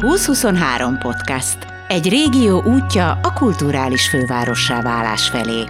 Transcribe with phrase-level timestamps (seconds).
[0.00, 1.58] 2023 podcast.
[1.88, 5.64] Egy régió útja a kulturális fővárossá válás felé.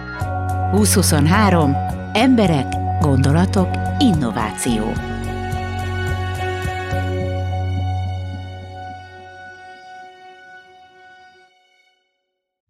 [0.71, 1.75] 2023.
[2.13, 2.65] Emberek,
[2.99, 4.93] gondolatok, innováció.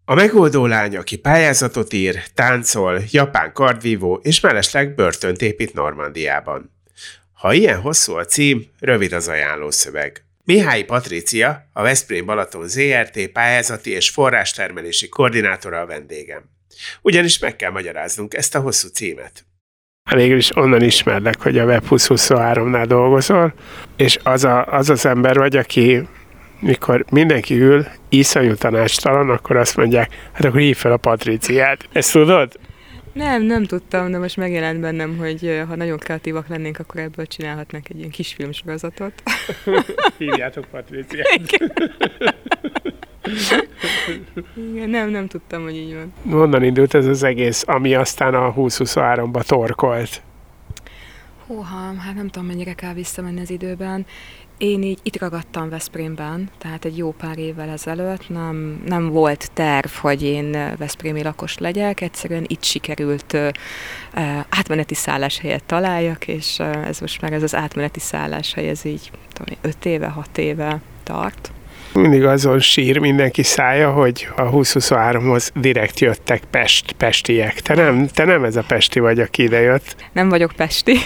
[0.05, 6.75] A megoldó lány, aki pályázatot ír, táncol, japán kardvívó és mellesleg börtönt épít Normandiában.
[7.33, 10.25] Ha ilyen hosszú a cím, rövid az ajánlószöveg.
[10.43, 16.43] Mihály Patricia, a Veszprém Balaton ZRT pályázati és forrástermelési koordinátora a vendégem.
[17.01, 19.45] Ugyanis meg kell magyaráznunk ezt a hosszú címet.
[20.15, 23.53] Végül is onnan ismerlek, hogy a Web 2023-nál dolgozol,
[23.97, 26.07] és az, a, az az ember vagy, aki
[26.59, 31.87] mikor mindenki ül, iszonyú tanácstalan, akkor azt mondják, hát akkor hív fel a Patriciát.
[31.91, 32.59] Ezt tudod?
[33.13, 37.89] Nem, nem tudtam, de most megjelent bennem, hogy ha nagyon kreatívak lennénk, akkor ebből csinálhatnánk
[37.89, 39.13] egy ilyen kis filmsorozatot.
[40.17, 41.41] Hívjátok Patriciát.
[44.73, 46.13] Igen, nem, nem tudtam, hogy így van.
[46.39, 50.21] Honnan indult ez az egész, ami aztán a 2023-ba torkolt?
[51.51, 54.05] Húha, hát nem tudom, mennyire kell visszamenni az időben.
[54.57, 59.89] Én így itt ragadtam Veszprémben, tehát egy jó pár évvel ezelőtt nem, nem volt terv,
[59.89, 63.49] hogy én Veszprémi lakos legyek, egyszerűen itt sikerült uh,
[64.49, 69.57] átmeneti szálláshelyet találjak, és uh, ez most már ez az átmeneti szálláshely, ez így tudom,
[69.61, 71.51] öt éve, hat éve tart.
[71.93, 77.59] Mindig azon sír mindenki szája, hogy a 2023-hoz direkt jöttek Pest, pestiek.
[77.59, 79.95] Te nem, te nem ez a pesti vagy, aki ide jött.
[80.11, 80.95] Nem vagyok pesti.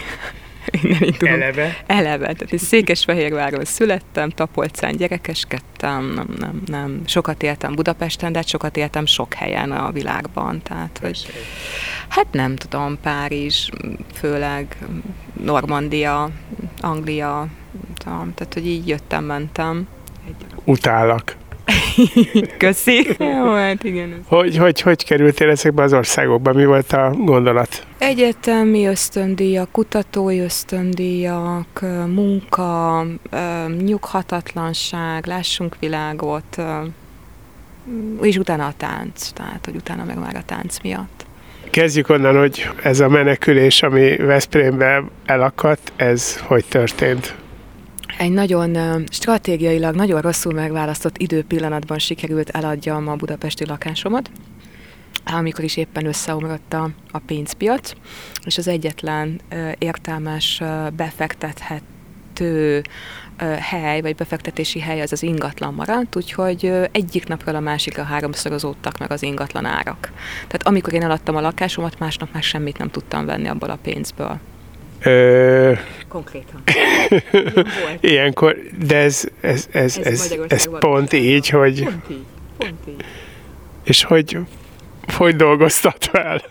[0.82, 1.42] Innen indulunk.
[1.42, 1.78] Eleve?
[1.88, 2.26] Eleve.
[2.26, 7.02] Tehát én Székesfehérváron születtem, Tapolcán gyerekeskedtem, nem, nem, nem.
[7.06, 10.62] Sokat éltem Budapesten, de hát sokat éltem sok helyen a világban.
[10.62, 11.26] Tehát, hogy,
[12.08, 13.70] hát nem tudom, Párizs,
[14.14, 14.78] főleg
[15.44, 16.30] Normandia,
[16.82, 17.48] Anglia,
[17.96, 19.88] tudom, tehát, hogy így jöttem, mentem.
[20.66, 21.36] Utállak.
[22.58, 23.08] Köszi.
[23.20, 24.24] Jó, hát igen.
[24.28, 26.54] Hogy, hogy, hogy kerültél ezekbe az országokba?
[26.54, 27.86] Mi volt a gondolat?
[27.98, 33.06] Egyetemi ösztöndíjak, kutatói ösztöndíjak, munka,
[33.86, 36.62] nyughatatlanság, lássunk világot,
[38.22, 41.26] és utána a tánc, tehát hogy utána meg már a tánc miatt.
[41.70, 47.36] Kezdjük onnan, hogy ez a menekülés, ami Veszprémbe elakadt, ez hogy történt?
[48.18, 54.32] Egy nagyon stratégiailag nagyon rosszul megválasztott időpillanatban sikerült eladjam a budapesti lakásomat,
[55.26, 57.92] amikor is éppen összeomlott a, a pénzpiac,
[58.46, 59.42] és az egyetlen
[59.78, 60.62] értelmes
[60.96, 62.82] befektethető
[63.60, 69.12] hely, vagy befektetési hely az az ingatlan maradt, úgyhogy egyik napról a másikra háromszorozódtak meg
[69.12, 70.12] az ingatlan árak.
[70.36, 74.40] Tehát amikor én eladtam a lakásomat, másnap már semmit nem tudtam venni abból a pénzből.
[75.06, 75.74] Ö...
[76.08, 76.64] Konkrétan.
[78.00, 81.84] Ilyenkor, de ez, ez, ez, ez, ez, ez pont így, hogy...
[81.84, 82.26] Pont így,
[82.58, 83.06] pont így.
[83.84, 84.38] És hogy,
[85.14, 86.42] hogy dolgoztat fel?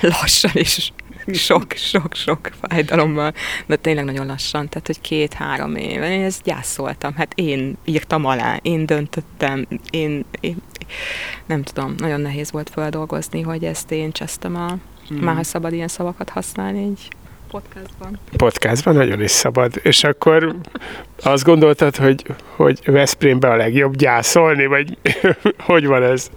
[0.00, 0.92] Lassan is
[1.32, 3.32] sok, sok, sok fájdalommal,
[3.66, 8.58] de tényleg nagyon lassan, tehát hogy két-három éve, én ezt gyászoltam, hát én írtam alá,
[8.62, 10.56] én döntöttem, én, én
[11.46, 14.78] nem tudom, nagyon nehéz volt feldolgozni, hogy ezt én csesztem a,
[15.08, 15.18] hmm.
[15.18, 17.08] már ha szabad ilyen szavakat használni, így
[17.50, 18.18] podcastban.
[18.36, 19.72] Podcastban nagyon is szabad.
[19.82, 20.54] És akkor
[21.22, 22.22] azt gondoltad, hogy,
[22.56, 24.98] hogy Veszprémbe a legjobb gyászolni, vagy
[25.68, 26.30] hogy van ez?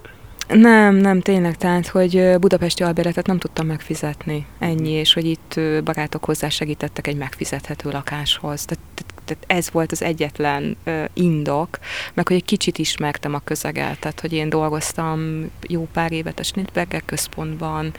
[0.51, 6.25] Nem, nem, tényleg, tehát, hogy budapesti albéletet nem tudtam megfizetni, ennyi, és hogy itt barátok
[6.25, 8.65] hozzá segítettek egy megfizethető lakáshoz.
[8.65, 8.83] Tehát,
[9.25, 10.77] tehát ez volt az egyetlen
[11.13, 11.79] indok,
[12.13, 16.43] meg hogy egy kicsit ismertem a közeget, tehát hogy én dolgoztam jó pár évet a
[16.43, 17.93] Schnittberger központban,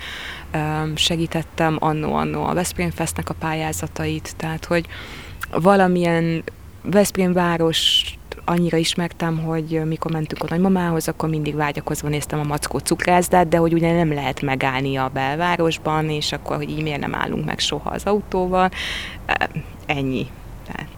[0.95, 4.87] segítettem annó-annó a Veszprém Festnek a pályázatait, tehát hogy
[5.51, 6.45] valamilyen
[6.83, 8.05] Veszprém város
[8.45, 13.57] annyira ismertem, hogy mikor mentünk a nagymamához, akkor mindig vágyakozva néztem a mackó cukrászdát, de
[13.57, 17.59] hogy ugye nem lehet megállni a belvárosban, és akkor, hogy így miért nem állunk meg
[17.59, 18.71] soha az autóval.
[19.87, 20.27] Ennyi.
[20.67, 20.89] Tehát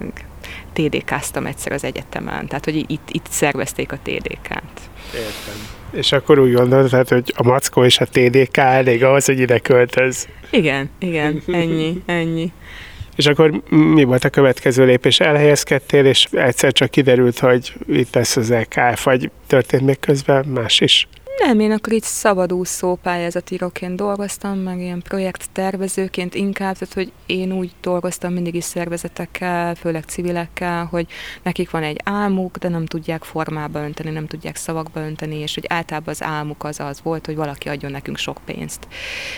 [0.73, 4.81] TDK-ztam egyszer az egyetemen, tehát hogy itt, itt szervezték a TDK-t.
[5.14, 5.82] Értem.
[5.90, 10.29] És akkor úgy gondoltad, hogy a Mackó és a TDK elég ahhoz, hogy ide költöz.
[10.50, 12.52] Igen, igen, ennyi, ennyi.
[13.16, 15.20] És akkor mi volt a következő lépés?
[15.20, 20.81] Elhelyezkedtél, és egyszer csak kiderült, hogy itt lesz az EKF, vagy történt még közben más
[20.81, 21.08] is?
[21.39, 27.73] Nem, én akkor itt szabadúszó pályázatíróként dolgoztam, meg ilyen projekttervezőként inkább, tehát hogy én úgy
[27.81, 31.07] dolgoztam mindig is szervezetekkel, főleg civilekkel, hogy
[31.43, 35.65] nekik van egy álmuk, de nem tudják formába önteni, nem tudják szavakba önteni, és hogy
[35.69, 38.87] általában az álmuk az az volt, hogy valaki adjon nekünk sok pénzt.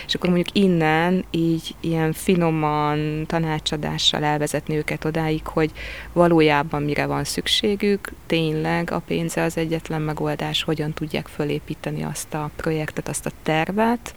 [0.07, 5.71] És akkor mondjuk innen így ilyen finoman tanácsadással elvezetni őket odáig, hogy
[6.13, 12.50] valójában mire van szükségük, tényleg a pénze az egyetlen megoldás, hogyan tudják fölépíteni azt a
[12.56, 14.15] projektet, azt a tervet,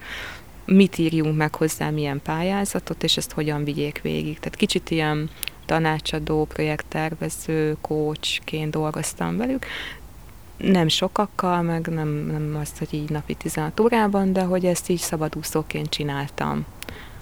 [0.64, 4.38] mit írjunk meg hozzá, milyen pályázatot, és ezt hogyan vigyék végig.
[4.38, 5.30] Tehát kicsit ilyen
[5.66, 9.66] tanácsadó, projekttervező, coachként dolgoztam velük,
[10.56, 14.98] nem sokakkal, meg nem, nem azt, hogy így napi 16 órában, de hogy ezt így
[14.98, 16.66] szabadúszóként csináltam.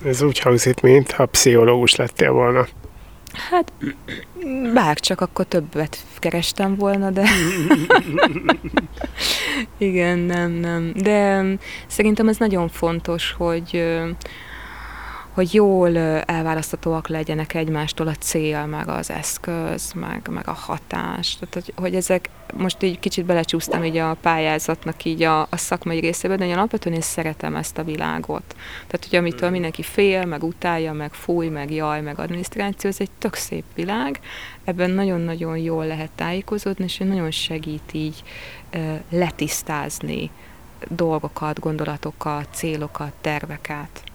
[0.05, 2.67] Ez úgy hangzik, mintha pszichológus lettél volna.
[3.51, 3.73] Hát,
[4.75, 7.25] bár csak akkor többet kerestem volna, de...
[9.79, 10.93] Igen, nem, nem.
[10.97, 11.45] De
[11.87, 13.85] szerintem ez nagyon fontos, hogy
[15.39, 21.37] hogy jól elválasztatóak legyenek egymástól a cél, meg az eszköz, meg, meg a hatás.
[21.37, 25.99] Tehát, hogy, hogy ezek, most így kicsit belecsúsztam így a pályázatnak így a, a szakmai
[26.01, 28.43] részébe, de én alapvetően én szeretem ezt a világot.
[28.87, 33.11] Tehát, hogy amitől mindenki fél, meg utálja, meg fúj, meg jaj, meg adminisztráció, ez egy
[33.19, 34.21] tök szép világ,
[34.65, 38.23] ebben nagyon-nagyon jól lehet tájékozódni, és nagyon segít így
[39.11, 40.31] letisztázni
[40.89, 44.08] dolgokat, gondolatokat, célokat, terveket.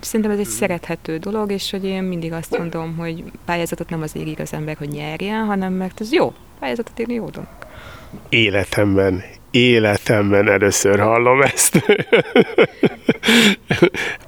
[0.00, 4.26] Szerintem ez egy szerethető dolog, és hogy én mindig azt mondom, hogy pályázatot nem azért
[4.26, 6.32] ír az ember, hogy nyerjen, hanem mert ez jó.
[6.58, 7.48] Pályázatot írni jó dolog.
[8.28, 11.80] Életemben, életemben először hallom ezt.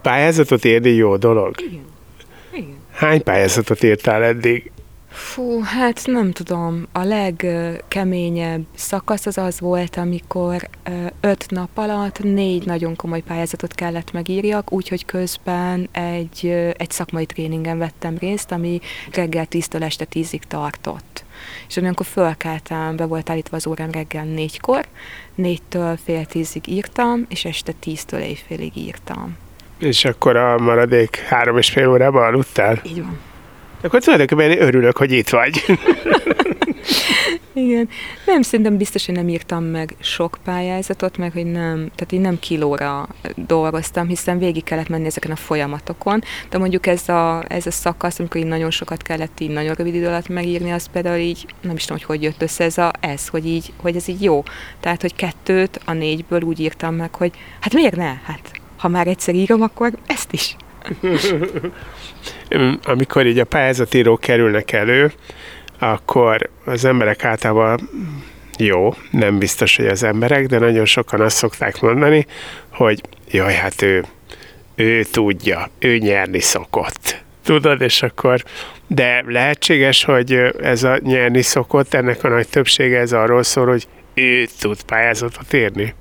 [0.03, 1.61] pályázatot írni jó dolog?
[1.61, 1.85] Igen.
[2.53, 2.77] Igen.
[2.93, 4.71] Hány pályázatot írtál eddig?
[5.13, 6.87] Fú, hát nem tudom.
[6.93, 10.69] A legkeményebb szakasz az az volt, amikor
[11.21, 17.79] öt nap alatt négy nagyon komoly pályázatot kellett megírjak, úgyhogy közben egy, egy szakmai tréningen
[17.79, 18.81] vettem részt, ami
[19.13, 21.25] reggel 10-től este 10-ig tartott.
[21.69, 24.87] És olyankor fölkeltem, be volt állítva az órám reggel négykor,
[25.35, 29.37] négytől fél tízig írtam, és este tíztől éjfélig írtam.
[29.79, 32.81] És akkor a maradék három és fél órában aludtál?
[32.85, 33.19] Így van.
[33.83, 35.65] Akkor tulajdonképpen örülök, hogy itt vagy.
[37.55, 37.89] Igen.
[38.27, 42.39] Nem, szerintem biztos, hogy nem írtam meg sok pályázatot, meg hogy nem, tehát így nem
[42.39, 47.71] kilóra dolgoztam, hiszen végig kellett menni ezeken a folyamatokon, de mondjuk ez a, ez a
[47.71, 51.47] szakasz, amikor így nagyon sokat kellett így nagyon rövid idő alatt megírni, az például így,
[51.61, 54.23] nem is tudom, hogy hogy jött össze ez, a, ez hogy, így, hogy ez így
[54.23, 54.43] jó.
[54.81, 58.15] Tehát, hogy kettőt a négyből úgy írtam meg, hogy hát miért ne?
[58.25, 60.57] Hát ha már egyszer írom, akkor ezt is.
[62.85, 65.13] Amikor így a pályázatírók kerülnek elő,
[65.79, 67.89] akkor az emberek általában
[68.59, 72.27] jó, nem biztos, hogy az emberek, de nagyon sokan azt szokták mondani,
[72.71, 73.01] hogy
[73.31, 74.05] jaj, hát ő,
[74.75, 77.23] ő tudja, ő nyerni szokott.
[77.45, 78.43] Tudod, és akkor,
[78.87, 80.33] de lehetséges, hogy
[80.63, 85.53] ez a nyerni szokott, ennek a nagy többsége ez arról szól, hogy ő tud pályázatot
[85.53, 85.95] érni.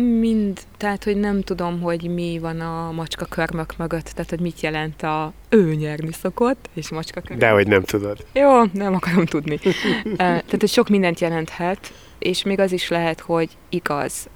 [0.00, 4.60] Mind, tehát, hogy nem tudom, hogy mi van a macska körmök mögött, tehát, hogy mit
[4.60, 7.40] jelent a ő nyerni szokott, és macska körmök.
[7.40, 8.26] De hogy nem tudod.
[8.32, 9.58] Jó, nem akarom tudni.
[10.16, 14.28] tehát, hogy sok mindent jelenthet, és még az is lehet, hogy igaz.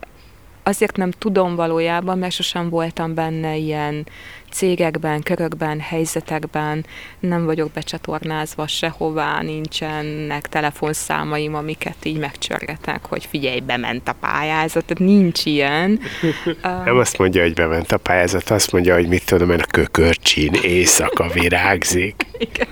[0.62, 4.06] Azért nem tudom valójában, mert sosem voltam benne ilyen
[4.50, 6.86] cégekben, körökben, helyzetekben
[7.20, 15.12] nem vagyok becsatornázva sehová, nincsenek telefonszámaim, amiket így megcsörgetek, hogy figyelj, bement a pályázat, tehát
[15.12, 16.00] nincs ilyen.
[16.84, 20.52] Nem azt mondja, hogy bement a pályázat, azt mondja, hogy mit tudom, mert a kökörcsin
[20.62, 22.26] éjszaka virágzik.
[22.38, 22.68] Igen.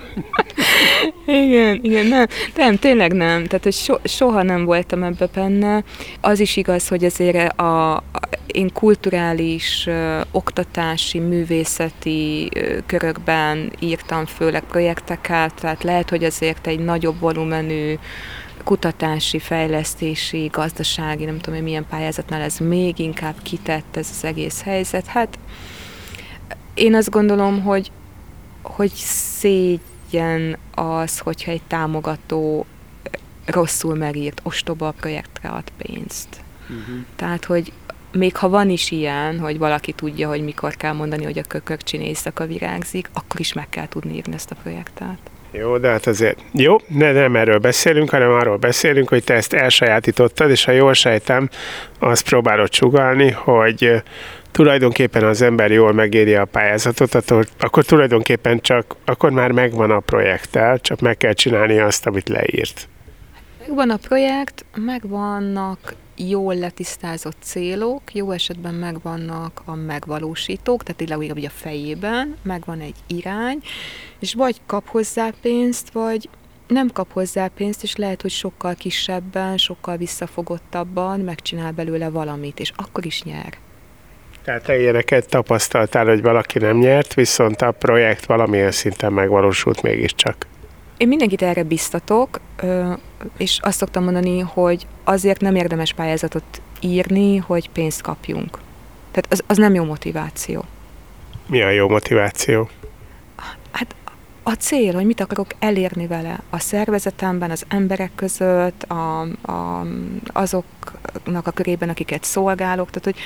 [1.25, 3.45] igen, igen, nem, nem, tényleg nem.
[3.45, 5.83] Tehát, hogy so, soha nem voltam ebbe benne.
[6.21, 8.01] Az is igaz, hogy azért a, a
[8.51, 11.19] én kulturális, ö, oktatási,
[11.77, 12.49] művészeti
[12.85, 17.95] körökben írtam főleg projekteket, tehát lehet, hogy azért egy nagyobb volumenű
[18.63, 24.61] kutatási, fejlesztési, gazdasági, nem tudom, hogy milyen pályázatnál ez még inkább kitett ez az egész
[24.61, 25.05] helyzet.
[25.05, 25.39] Hát
[26.73, 27.91] én azt gondolom, hogy,
[28.61, 32.65] hogy szégyen az, hogyha egy támogató
[33.45, 36.27] rosszul megírt, ostoba projektre ad pénzt.
[36.69, 37.05] Uh-huh.
[37.15, 37.71] Tehát, hogy
[38.11, 42.01] még ha van is ilyen, hogy valaki tudja, hogy mikor kell mondani, hogy a kökökcsin
[42.01, 45.17] éjszaka virágzik, akkor is meg kell tudni írni ezt a projektet.
[45.51, 49.53] Jó, de hát azért jó, ne, nem erről beszélünk, hanem arról beszélünk, hogy te ezt
[49.53, 51.49] elsajátítottad, és ha jól sejtem,
[51.99, 54.03] azt próbálod csugalni, hogy
[54.51, 59.99] tulajdonképpen az ember jól megéri a pályázatot, akkor, akkor tulajdonképpen csak, akkor már megvan a
[59.99, 62.87] projekttel, csak meg kell csinálni azt, amit leírt.
[63.59, 65.93] Megvan a projekt, megvannak
[66.27, 73.59] jól letisztázott célok, jó esetben megvannak a megvalósítók, tehát tényleg a fejében, megvan egy irány,
[74.19, 76.29] és vagy kap hozzá pénzt, vagy
[76.67, 82.71] nem kap hozzá pénzt, és lehet, hogy sokkal kisebben, sokkal visszafogottabban megcsinál belőle valamit, és
[82.75, 83.57] akkor is nyer.
[84.43, 90.47] Tehát te ilyeneket tapasztaltál, hogy valaki nem nyert, viszont a projekt valamilyen szinten megvalósult mégiscsak.
[90.99, 92.39] Én mindenkit erre biztatok,
[93.37, 98.59] és azt szoktam mondani, hogy azért nem érdemes pályázatot írni, hogy pénzt kapjunk.
[99.11, 100.63] Tehát az, az nem jó motiváció.
[101.45, 102.69] Mi a jó motiváció?
[103.71, 103.95] Hát
[104.43, 109.85] a cél, hogy mit akarok elérni vele a szervezetemben, az emberek között, a, a,
[110.25, 112.89] azoknak a körében, akiket szolgálok.
[112.89, 113.17] Tehát, hogy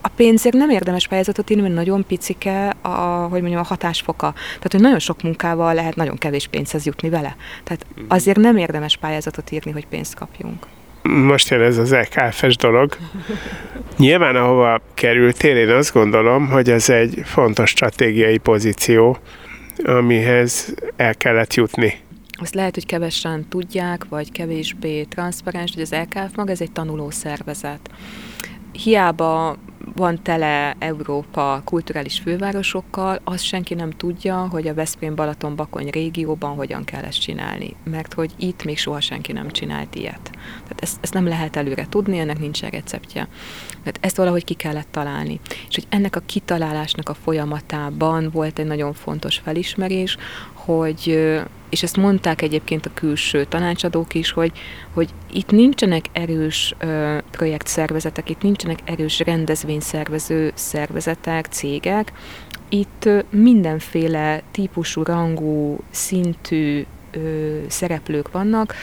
[0.00, 2.90] a pénzért nem érdemes pályázatot írni, mert nagyon picike a,
[3.30, 4.32] hogy mondjam, a hatásfoka.
[4.32, 7.36] Tehát, hogy nagyon sok munkával lehet nagyon kevés pénzhez jutni vele.
[7.64, 8.04] Tehát mhm.
[8.08, 10.66] azért nem érdemes pályázatot írni, hogy pénzt kapjunk.
[11.02, 12.96] Most jön ez az EKF-es dolog.
[13.96, 19.18] Nyilván, ahova kerültél, én azt gondolom, hogy ez egy fontos stratégiai pozíció,
[19.84, 21.94] amihez el kellett jutni.
[22.40, 27.10] Azt lehet, hogy kevesen tudják, vagy kevésbé transzparens, hogy az LKF maga ez egy tanuló
[27.10, 27.90] szervezet.
[28.72, 29.56] Hiába
[29.96, 37.02] van tele Európa kulturális fővárosokkal, azt senki nem tudja, hogy a Veszprém-Balaton-Bakony régióban hogyan kell
[37.02, 40.30] ezt csinálni, mert hogy itt még soha senki nem csinált ilyet.
[40.62, 43.28] Tehát ezt, ezt nem lehet előre tudni, ennek nincs receptje.
[43.70, 45.40] Tehát ezt valahogy ki kellett találni.
[45.68, 50.16] És hogy ennek a kitalálásnak a folyamatában volt egy nagyon fontos felismerés,
[50.64, 51.18] hogy
[51.70, 54.52] és ezt mondták egyébként a külső tanácsadók is, hogy,
[54.94, 62.12] hogy itt nincsenek erős ö, projektszervezetek, itt nincsenek erős rendezvényszervező szervezetek, cégek,
[62.68, 68.74] itt mindenféle típusú, rangú, szintű ö, szereplők vannak,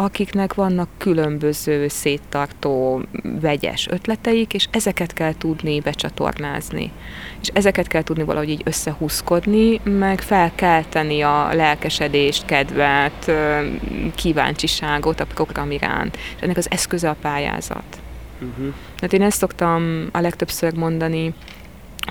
[0.00, 3.02] akiknek vannak különböző széttartó
[3.40, 6.92] vegyes ötleteik, és ezeket kell tudni becsatornázni.
[7.40, 13.32] És ezeket kell tudni valahogy így összehúzkodni, meg felkelteni a lelkesedést, kedvet,
[14.14, 16.16] kíváncsiságot a program iránt.
[16.16, 18.00] És ennek az eszköze a pályázat.
[18.40, 18.74] Uh-huh.
[19.00, 21.34] Hát én ezt szoktam a legtöbbször mondani,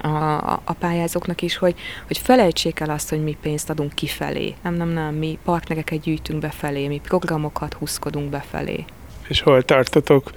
[0.02, 1.76] a, a pályázóknak is, hogy,
[2.08, 4.56] hogy felejtsék el azt, hogy mi pénzt adunk kifelé.
[4.64, 8.86] Nem, nem, nem, mi partnereket gyűjtünk befelé, mi programokat húzkodunk befelé.
[9.28, 10.32] És hol tartotok?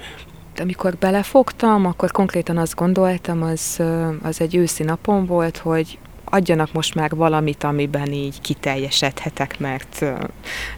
[0.58, 3.82] Amikor belefogtam, akkor konkrétan azt gondoltam, az,
[4.22, 5.98] az egy őszi napon volt, hogy
[6.32, 10.04] adjanak most már valamit, amiben így kiteljesedhetek, mert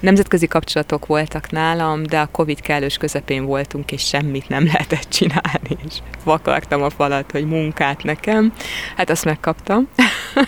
[0.00, 5.76] nemzetközi kapcsolatok voltak nálam, de a Covid kellős közepén voltunk, és semmit nem lehetett csinálni,
[5.86, 8.52] és vakartam a falat, hogy munkát nekem.
[8.96, 9.88] Hát azt megkaptam.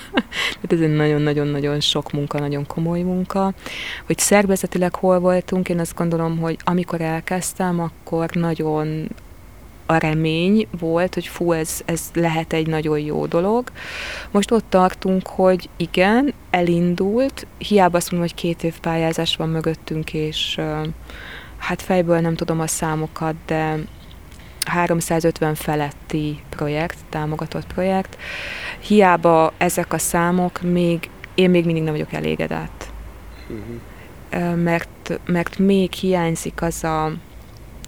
[0.61, 3.53] hát ez egy nagyon-nagyon-nagyon sok munka, nagyon komoly munka.
[4.07, 9.09] Hogy szervezetileg hol voltunk, én azt gondolom, hogy amikor elkezdtem, akkor nagyon
[9.87, 13.71] a remény volt, hogy fú, ez, ez lehet egy nagyon jó dolog.
[14.31, 20.15] Most ott tartunk, hogy igen, elindult, hiába azt mondom, hogy két év pályázás van mögöttünk,
[20.15, 20.61] és
[21.59, 23.79] hát fejből nem tudom a számokat, de
[24.65, 28.17] 350 feletti projekt, támogatott projekt.
[28.79, 32.91] Hiába ezek a számok, még én még mindig nem vagyok elégedett.
[33.49, 34.63] Uh-huh.
[34.63, 37.13] Mert, mert még hiányzik az a,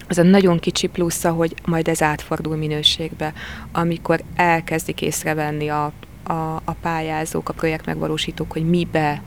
[0.09, 3.33] az a nagyon kicsi plusza, hogy majd ez átfordul minőségbe,
[3.73, 6.33] amikor elkezdik észrevenni a, a,
[6.65, 9.23] a pályázók, a projekt megvalósítók, hogy mibe,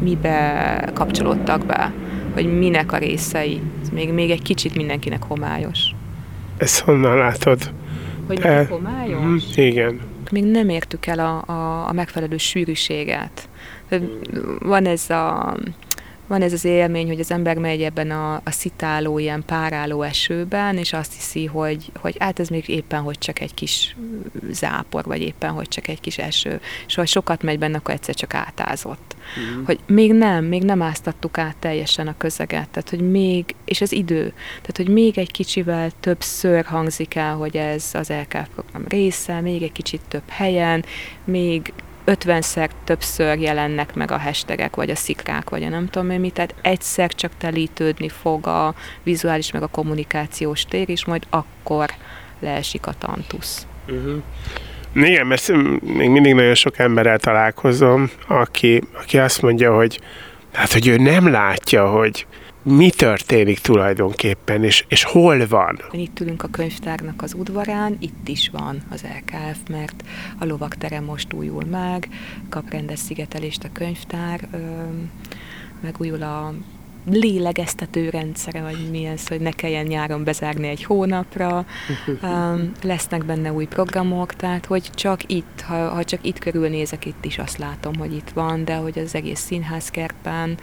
[0.00, 1.92] mibe kapcsolódtak be,
[2.34, 3.60] hogy minek a részei.
[3.82, 5.80] Ez még, még egy kicsit mindenkinek homályos.
[6.56, 7.72] Ezt honnan látod?
[8.26, 8.66] Hogy Te...
[8.70, 9.20] homályos?
[9.20, 10.00] Mm, igen.
[10.30, 13.48] Még nem értük el a, a, a megfelelő sűrűséget.
[14.58, 15.56] Van ez a
[16.28, 20.76] van ez az élmény, hogy az ember megy ebben a, a szitáló, ilyen páráló esőben,
[20.76, 23.96] és azt hiszi, hogy, hogy hát ez még éppen, hogy csak egy kis
[24.50, 26.60] zápor, vagy éppen, hogy csak egy kis eső.
[26.86, 29.16] És ha sokat megy benne, akkor egyszer csak átázott.
[29.40, 29.64] Mm.
[29.64, 33.92] Hogy még nem, még nem áztattuk át teljesen a közeget, tehát hogy még, és ez
[33.92, 39.40] idő, tehát hogy még egy kicsivel többször hangzik el, hogy ez az LK program része,
[39.40, 40.84] még egy kicsit több helyen,
[41.24, 41.72] még
[42.08, 46.30] 50-szer többször jelennek meg a hashtagek, vagy a szikrák, vagy a nem tudom én mi,
[46.30, 51.90] tehát egyszer csak telítődni fog a vizuális meg a kommunikációs tér, és majd akkor
[52.40, 53.66] leesik a tantusz.
[53.88, 54.22] Uh-huh.
[54.94, 55.48] Igen, mert
[55.80, 60.00] még mindig nagyon sok emberrel találkozom, aki, aki azt mondja, hogy
[60.52, 62.26] hát, hogy ő nem látja, hogy
[62.62, 65.80] mi történik tulajdonképpen, és, és hol van?
[65.90, 70.04] Itt ülünk a könyvtárnak az udvarán, itt is van az LKF, mert
[70.38, 72.08] a lovakterem most újul meg,
[72.48, 74.48] kap rendes szigetelést a könyvtár,
[75.80, 76.54] megújul a
[77.10, 81.64] lélegeztető rendszere, vagy mi ez, hogy ne kelljen nyáron bezárni egy hónapra.
[82.22, 87.24] Um, lesznek benne új programok, tehát hogy csak itt, ha, ha csak itt körülnézek, itt
[87.24, 90.58] is azt látom, hogy itt van, de hogy az egész színházkertben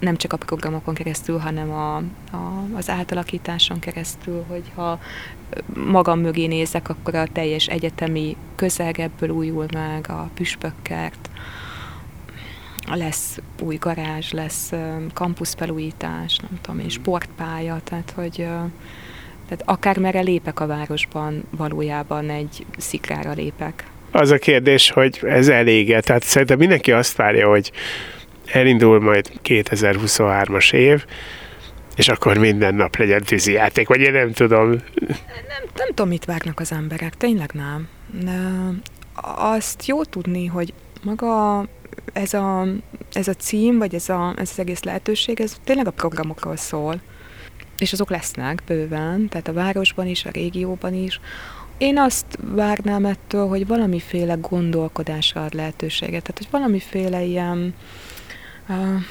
[0.00, 5.00] nem csak a programokon keresztül, hanem a, a, az átalakításon keresztül, hogyha
[5.74, 11.30] magam mögé nézek, akkor a teljes egyetemi közeg ebből újul meg, a püspökkert,
[12.92, 14.72] lesz új garázs, lesz
[15.14, 18.46] kampuszfelújítás, nem tudom én, sportpálya, tehát hogy
[19.48, 23.84] tehát akár merre lépek a városban, valójában egy szikrára lépek.
[24.10, 26.00] Az a kérdés, hogy ez elége.
[26.00, 27.72] Tehát szerintem mindenki azt várja, hogy
[28.52, 31.04] elindul majd 2023-as év,
[31.96, 34.68] és akkor minden nap legyen játék, vagy én nem tudom.
[34.68, 37.88] Nem, nem tudom, mit várnak az emberek, tényleg nem.
[39.36, 41.66] Azt jó tudni, hogy maga
[42.12, 42.66] ez a,
[43.12, 47.00] ez a cím, vagy ez, a, ez az egész lehetőség, ez tényleg a programokról szól.
[47.78, 51.20] És azok lesznek bőven, tehát a városban is, a régióban is.
[51.78, 57.74] Én azt várnám ettől, hogy valamiféle gondolkodásra ad lehetőséget, tehát hogy valamiféle ilyen
[58.70, 59.02] uh,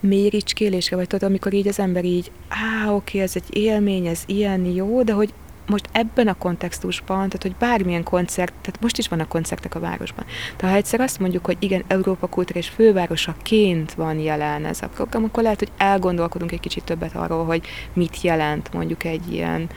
[0.00, 4.64] méricskélésre, vagy tudod, amikor így az ember így, á, oké, ez egy élmény, ez ilyen
[4.64, 5.32] jó, de hogy
[5.66, 10.24] most ebben a kontextusban, tehát hogy bármilyen koncert, tehát most is vannak koncertek a városban.
[10.56, 15.24] De ha egyszer azt mondjuk, hogy igen, Európa és fővárosaként van jelen ez a program,
[15.24, 19.68] akkor lehet, hogy elgondolkodunk egy kicsit többet arról, hogy mit jelent mondjuk egy ilyen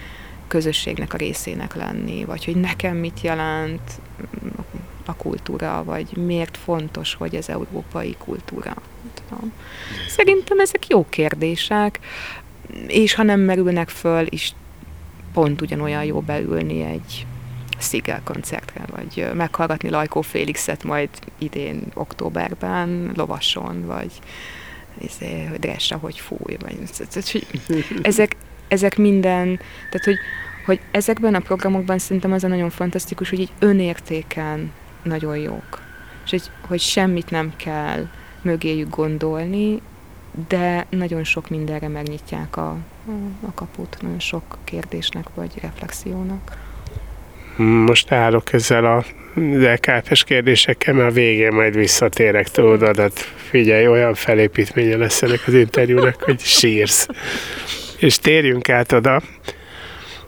[0.48, 3.82] közösségnek a részének lenni, vagy hogy nekem mit jelent
[5.08, 8.74] a kultúra, vagy miért fontos, hogy ez európai kultúra.
[10.08, 12.00] Szerintem ezek jó kérdések,
[12.88, 14.54] és ha nem merülnek föl, is
[15.34, 17.26] pont ugyanolyan jó beülni egy
[17.78, 24.12] Szigel koncertre, vagy meghallgatni Lajkó Félixet majd idén októberben lovason, vagy
[24.98, 26.78] izé, Dressa, hogy fúj, vagy
[28.02, 28.36] ezek,
[28.68, 29.60] ezek minden,
[29.90, 30.18] tehát hogy,
[30.66, 34.72] hogy ezekben a programokban szerintem az a nagyon fantasztikus, hogy így önértéken
[35.06, 35.82] nagyon jók.
[36.26, 38.08] És hogy, hogy semmit nem kell
[38.42, 39.82] mögéjük gondolni,
[40.48, 42.78] de nagyon sok mindenre megnyitják a,
[43.42, 46.58] a kaput, nagyon sok kérdésnek vagy reflexiónak.
[47.58, 49.04] Most állok ezzel a
[49.60, 55.54] LKP-s kérdésekkel, mert a végén majd visszatérek, tudod, hát figyelj, olyan felépítménye lesz ennek az
[55.54, 57.08] interjúnak, hogy sírsz.
[57.98, 59.22] És térjünk át oda,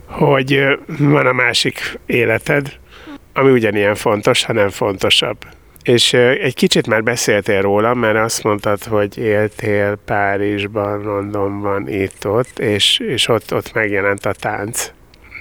[0.05, 0.65] hogy
[0.99, 2.79] van a másik életed,
[3.37, 5.37] ami ugyanilyen fontos, ha nem fontosabb.
[5.83, 12.99] És egy kicsit már beszéltél róla, mert azt mondtad, hogy éltél Párizsban, Londonban, itt-ott, és,
[12.99, 14.91] és ott, ott megjelent a tánc.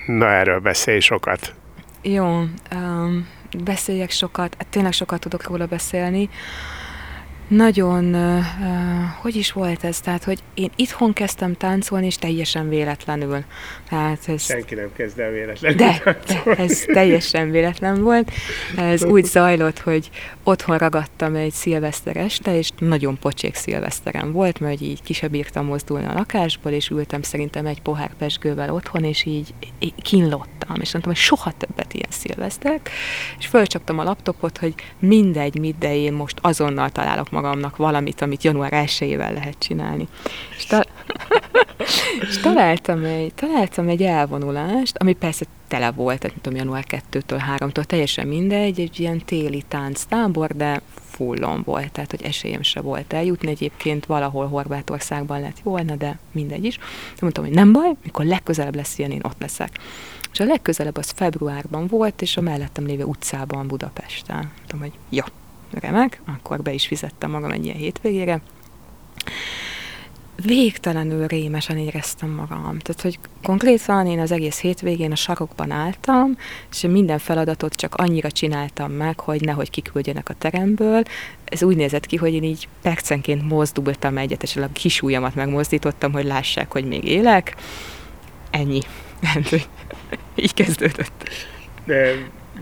[0.06, 1.54] Na, erről beszélj sokat.
[2.02, 2.42] Jó,
[2.74, 3.28] um,
[3.64, 6.28] beszéljek sokat, tényleg sokat tudok róla beszélni
[7.48, 8.16] nagyon,
[9.20, 13.44] hogy is volt ez, tehát, hogy én itthon kezdtem táncolni, és teljesen véletlenül.
[13.88, 18.30] Tehát ez, Senki nem kezd el véletlenül de, de, ez teljesen véletlen volt.
[18.76, 20.10] Ez úgy zajlott, hogy
[20.42, 25.66] otthon ragadtam egy szilveszter este, és nagyon pocsék szilveszterem volt, mert így ki sem bírtam
[25.66, 30.92] mozdulni a lakásból, és ültem szerintem egy pohár pesgővel otthon, és így, így kínlottam, és
[30.92, 32.90] mondtam, hogy soha többet ilyen szilveszterek,
[33.38, 38.42] és fölcsaptam a laptopot, hogy mindegy, mit, de én most azonnal találok magamnak valamit, amit
[38.42, 40.08] január 1 lehet csinálni.
[40.56, 40.88] És, ta-
[42.28, 47.84] és találtam, egy, találtam egy elvonulást, ami persze tele volt, tehát tudom, január 2-től 3-től,
[47.84, 53.12] teljesen mindegy, egy ilyen téli tánc tábor, de fullon volt, tehát hogy esélyem se volt
[53.12, 53.50] eljutni.
[53.50, 56.76] Egyébként valahol Horvátországban lett volna, de mindegy is.
[56.76, 59.78] De mondtam, hogy nem baj, mikor legközelebb lesz ilyen, én ott leszek.
[60.32, 64.50] És a legközelebb az februárban volt, és a mellettem lévő utcában Budapesten.
[64.56, 65.24] Mondtam, hogy jó,
[65.70, 68.40] remek, akkor be is fizettem magam egy ilyen hétvégére.
[70.44, 72.78] Végtelenül rémesen éreztem magam.
[72.78, 76.36] Tehát, hogy konkrétan én az egész hétvégén a sarokban álltam,
[76.70, 81.02] és minden feladatot csak annyira csináltam meg, hogy nehogy kiküldjenek a teremből.
[81.44, 86.24] Ez úgy nézett ki, hogy én így percenként mozdultam egyet, a kis ujjamat megmozdítottam, hogy
[86.24, 87.56] lássák, hogy még élek.
[88.50, 88.80] Ennyi.
[90.34, 91.28] így kezdődött.
[91.84, 92.12] De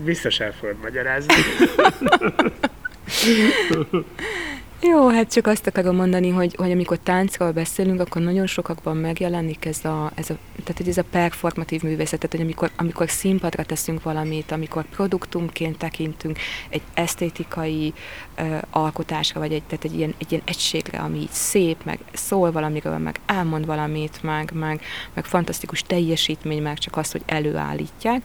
[0.03, 1.33] biztos el fogod magyarázni.
[4.81, 9.65] Jó, hát csak azt akarom mondani, hogy, hogy amikor táncról beszélünk, akkor nagyon sokakban megjelenik
[9.65, 14.03] ez a, ez a, tehát ez a performatív művészet, tehát hogy amikor, amikor színpadra teszünk
[14.03, 16.37] valamit, amikor produktumként tekintünk
[16.69, 17.93] egy esztétikai
[18.37, 22.51] uh, alkotásra, vagy egy, tehát egy ilyen, egy ilyen egységre, ami így szép, meg szól
[22.51, 24.81] valamiről, meg elmond valamit, meg, meg,
[25.13, 28.21] meg fantasztikus teljesítmény, meg csak azt, hogy előállítják,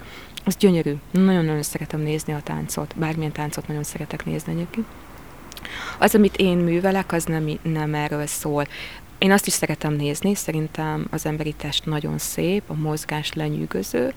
[0.50, 0.94] az gyönyörű.
[1.10, 4.86] Nagyon-nagyon szeretem nézni a táncot, bármilyen táncot nagyon szeretek nézni egyébként
[5.98, 8.66] Az, amit én művelek, az nem, nem erről szól.
[9.18, 14.14] Én azt is szeretem nézni, szerintem az emberi test nagyon szép, a mozgás lenyűgöző,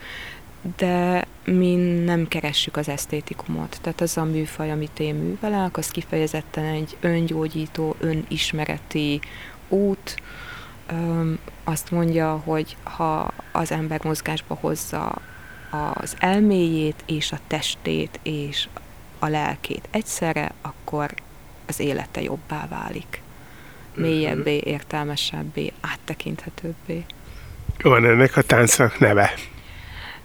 [0.77, 3.77] de mi nem keressük az esztétikumot.
[3.81, 9.19] Tehát az a műfaj, amit én művelek, az kifejezetten egy öngyógyító, önismereti
[9.69, 10.21] út.
[10.87, 15.21] Öm, azt mondja, hogy ha az ember mozgásba hozza
[15.73, 18.67] az elméjét és a testét és
[19.19, 21.13] a lelkét egyszerre, akkor
[21.65, 23.21] az élete jobbá válik.
[23.95, 27.05] Mélyebbé, értelmesebbé, áttekinthetőbbé.
[27.81, 29.33] Van ennek a táncnak neve.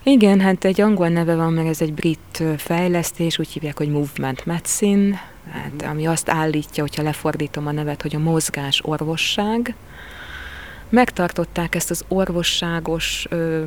[0.02, 4.46] Igen, hát egy angol neve van, meg ez egy brit fejlesztés, úgy hívják, hogy Movement
[4.46, 9.74] Medicine, hát, ami azt állítja, hogyha lefordítom a nevet, hogy a mozgás orvosság.
[10.88, 13.64] Megtartották ezt az orvosságos ö,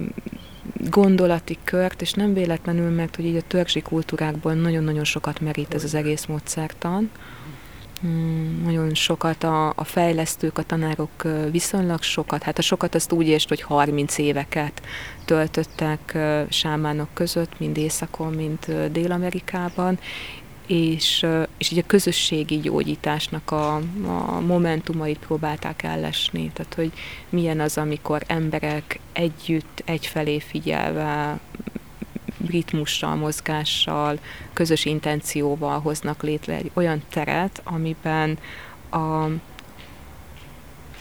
[0.89, 5.83] gondolati kört, és nem véletlenül, mert hogy így a törzsi kultúrákból nagyon-nagyon sokat merít ez
[5.83, 7.09] az egész módszertan.
[8.01, 13.27] Hmm, nagyon sokat a, a fejlesztők, a tanárok viszonylag sokat, hát a sokat azt úgy
[13.27, 14.81] értsd, hogy 30 éveket
[15.25, 16.17] töltöttek
[16.49, 19.99] sámánok között, mind Északon, mind Dél-Amerikában,
[20.71, 21.25] és,
[21.57, 26.91] és így a közösségi gyógyításnak a, a momentumait próbálták ellesni, tehát hogy
[27.29, 31.39] milyen az, amikor emberek együtt, egyfelé figyelve
[32.47, 34.19] ritmussal, mozgással,
[34.53, 38.37] közös intencióval hoznak létre egy olyan teret, amiben
[38.89, 39.23] a,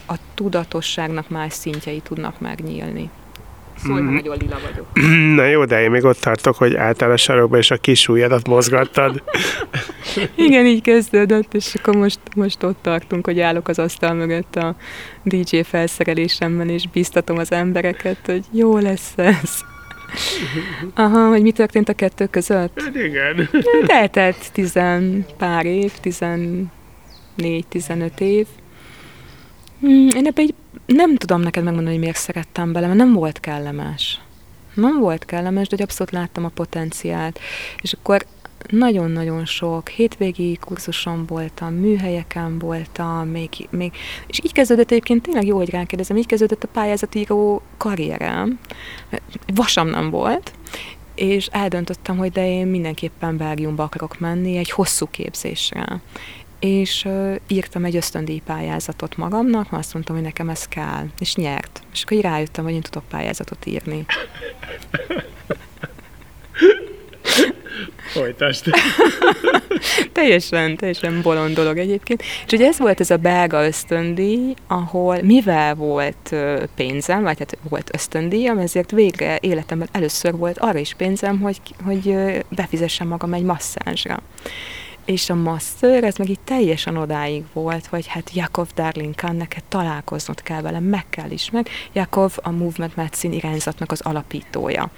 [0.05, 3.09] a tudatosságnak más szintjei tudnak megnyílni.
[3.83, 4.13] Szóval mm.
[4.13, 4.85] nagyon lila vagyok.
[5.35, 8.47] Na jó, de én még ott tartok, hogy álltál a sarokba, és a kis ujjadat
[8.47, 9.23] mozgattad.
[10.35, 14.75] Igen, így kezdődött, és akkor most, most ott tartunk, hogy állok az asztal mögött a
[15.23, 19.59] DJ felszerelésemben, és biztatom az embereket, hogy jó lesz ez.
[20.95, 22.81] Aha, hogy mi történt a kettő között?
[22.81, 23.49] Hát igen.
[23.87, 28.47] Eltelt tizen pár év, tizennégy, tizenöt év.
[29.81, 30.53] Hmm, én ebbe egy
[30.85, 34.21] nem tudom neked megmondani, hogy miért szerettem bele, mert nem volt kellemes.
[34.73, 37.39] Nem volt kellemes, de abszolút láttam a potenciált.
[37.81, 38.25] És akkor
[38.69, 43.91] nagyon-nagyon sok hétvégi kurzuson voltam, műhelyeken voltam, még, még,
[44.27, 48.59] és így kezdődött egyébként tényleg jó, hogy rákérdezem, így kezdődött a pályázatíró karrierem.
[49.53, 50.51] Vasam nem volt,
[51.15, 56.01] és eldöntöttem, hogy de én mindenképpen Belgiumba akarok menni egy hosszú képzésre
[56.61, 61.35] és uh, írtam egy ösztöndíj pályázatot magamnak, mert azt mondtam, hogy nekem ez kell, és
[61.35, 61.81] nyert.
[61.93, 64.05] És akkor így rájöttem, hogy én tudok pályázatot írni.
[68.11, 68.65] Folytasd.
[70.13, 72.21] teljesen, teljesen bolond dolog egyébként.
[72.21, 76.35] És ugye ez volt ez a belga ösztöndíj, ahol mivel volt
[76.75, 82.15] pénzem, vagy hát volt ösztöndíjam, ezért végre életemben először volt arra is pénzem, hogy, hogy
[82.49, 84.21] befizessem magam egy masszázsra
[85.11, 89.63] és a master, ez meg így teljesen odáig volt, hogy hát Jakov Darling Khan, neked
[89.63, 91.67] találkoznod kell vele, meg kell ismerd.
[91.93, 94.89] Jakov a Movement Medicine irányzatnak az alapítója.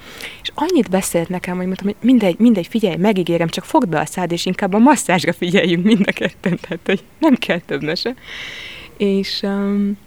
[0.42, 4.06] És annyit beszélt nekem, hogy mondtam, hogy mindegy, mindegy, figyelj, megígérem, csak fogd be a
[4.06, 8.14] szád, és inkább a masszázsra figyeljünk mind a ketten, tehát hogy nem kell több mese.
[8.96, 9.98] És um,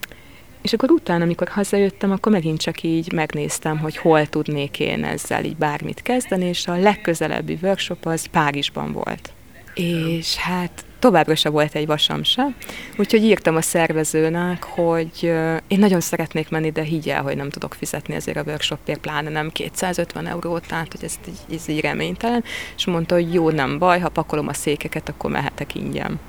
[0.62, 5.44] és akkor utána, amikor hazajöttem, akkor megint csak így megnéztem, hogy hol tudnék én ezzel
[5.44, 9.32] így bármit kezdeni, és a legközelebbi workshop az Párizsban volt
[9.78, 12.48] és hát továbbra se volt egy vasam se,
[12.98, 15.24] úgyhogy írtam a szervezőnek, hogy
[15.68, 19.50] én nagyon szeretnék menni, de higgyel, hogy nem tudok fizetni ezért a workshopért, pláne nem
[19.52, 21.20] 250 eurót, tehát hogy ez,
[21.54, 22.44] ez így reménytelen,
[22.76, 26.20] és mondta, hogy jó, nem baj, ha pakolom a székeket, akkor mehetek ingyen.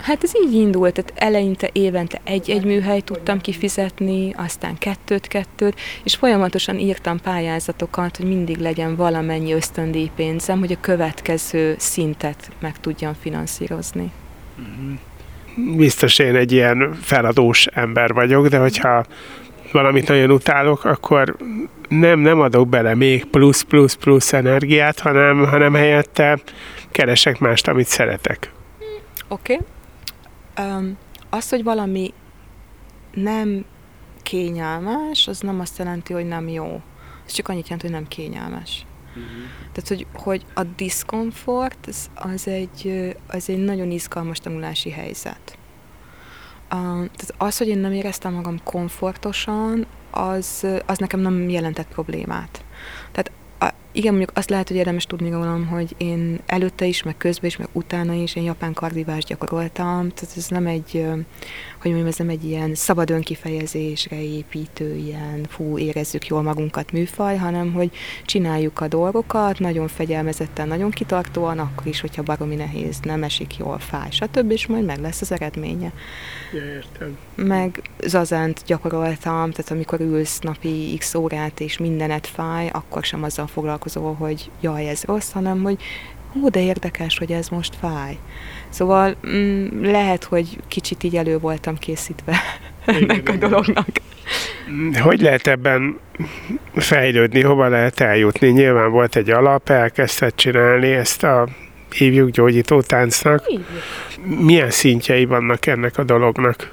[0.00, 6.78] Hát ez így indult, tehát eleinte évente egy-egy műhely tudtam kifizetni, aztán kettőt-kettőt, és folyamatosan
[6.78, 14.10] írtam pályázatokat, hogy mindig legyen valamennyi ösztöndíjpénzem, hogy a következő szintet meg tudjam finanszírozni.
[15.76, 19.04] Biztos én egy ilyen feladós ember vagyok, de hogyha
[19.72, 21.36] valamit nagyon utálok, akkor
[21.88, 26.38] nem, nem adok bele még plusz, plusz, plusz energiát, hanem, hanem helyette
[26.90, 28.50] keresek mást, amit szeretek.
[29.28, 29.58] Oké.
[30.54, 30.76] Okay.
[30.76, 30.96] Um,
[31.30, 32.14] az, hogy valami
[33.14, 33.64] nem
[34.22, 36.80] kényelmes, az nem azt jelenti, hogy nem jó.
[37.26, 38.86] Ez csak annyit jelent, hogy nem kényelmes.
[39.08, 39.32] Uh-huh.
[39.72, 45.58] Tehát, hogy, hogy a diszkomfort az, az, egy, az egy nagyon izgalmas tanulási helyzet.
[46.62, 52.64] Uh, tehát az, hogy én nem éreztem magam komfortosan, az, az nekem nem jelentett problémát.
[53.12, 53.30] Tehát
[53.98, 57.56] igen, mondjuk azt lehet, hogy érdemes tudni rólam, hogy én előtte is, meg közben is,
[57.56, 61.04] meg utána is én japán kardivást gyakoroltam, tehát ez nem egy,
[61.80, 67.36] hogy mondjam, ez nem egy ilyen szabad önkifejezésre építő, ilyen fú, érezzük jól magunkat műfaj,
[67.36, 67.90] hanem hogy
[68.24, 73.78] csináljuk a dolgokat, nagyon fegyelmezetten, nagyon kitartóan, akkor is, hogyha baromi nehéz, nem esik jól,
[73.78, 74.50] fáj, stb.
[74.50, 75.92] és majd meg lesz az eredménye.
[76.52, 77.16] Ja, értem.
[77.34, 83.46] Meg zazánt gyakoroltam, tehát amikor ülsz napi x órát és mindenet fáj, akkor sem azzal
[83.88, 85.76] foglalkozol, hogy jaj, ez rossz, hanem hogy
[86.32, 88.18] hú, de érdekes, hogy ez most fáj.
[88.68, 92.36] Szóval mm, lehet, hogy kicsit így elő voltam készítve
[92.86, 93.88] ennek a dolognak.
[95.00, 95.98] Hogy lehet ebben
[96.74, 98.48] fejlődni, hova lehet eljutni?
[98.48, 101.48] Nyilván volt egy alap, elkezdted csinálni ezt a
[101.92, 103.42] hívjuk gyógyító táncnak.
[104.22, 106.70] Milyen szintjei vannak ennek a dolognak?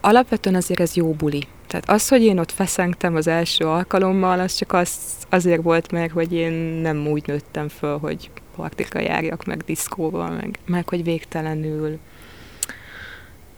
[0.00, 1.46] Alapvetően azért ez jó buli.
[1.68, 4.90] Tehát az, hogy én ott feszengtem az első alkalommal, az csak az,
[5.28, 6.52] azért volt meg, hogy én
[6.82, 11.98] nem úgy nőttem föl, hogy partika járjak, meg diszkóval, meg, meg hogy végtelenül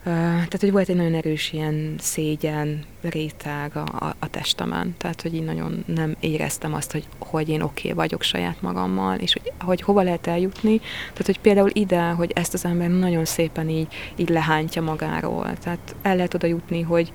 [0.03, 5.35] tehát, hogy volt egy nagyon erős ilyen szégyen réteg a, a, a testemen, tehát, hogy
[5.35, 9.53] én nagyon nem éreztem azt, hogy, hogy én oké okay vagyok saját magammal, és hogy,
[9.59, 13.87] hogy hova lehet eljutni, tehát, hogy például ide, hogy ezt az ember nagyon szépen így,
[14.17, 17.13] így lehántja magáról, tehát el lehet oda jutni, hogy,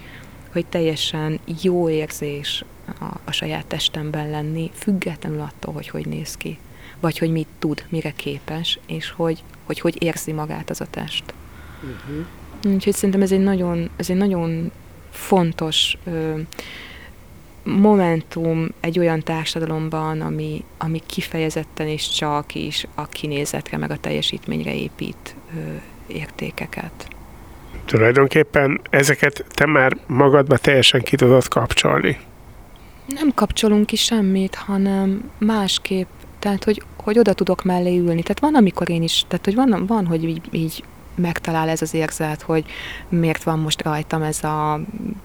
[0.55, 2.65] hogy teljesen jó érzés
[2.99, 6.57] a, a saját testemben lenni, függetlenül attól, hogy hogy néz ki,
[6.99, 11.23] vagy hogy mit tud, mire képes, és hogy hogy, hogy érzi magát az a test.
[11.81, 12.73] Uh-huh.
[12.73, 14.71] Úgyhogy szerintem ez egy nagyon, ez egy nagyon
[15.09, 16.39] fontos ö,
[17.63, 24.75] momentum egy olyan társadalomban, ami, ami kifejezetten és csak is a kinézetre, meg a teljesítményre
[24.75, 25.59] épít ö,
[26.07, 27.14] értékeket.
[27.85, 32.17] Tulajdonképpen ezeket te már magadba teljesen ki tudod kapcsolni.
[33.07, 36.07] Nem kapcsolunk ki semmit, hanem másképp,
[36.39, 38.21] tehát hogy, hogy oda tudok mellé ülni.
[38.21, 40.83] Tehát van, amikor én is, tehát hogy van, van hogy így, így
[41.15, 42.65] megtalál ez az érzet, hogy
[43.09, 44.79] miért van most rajtam ez a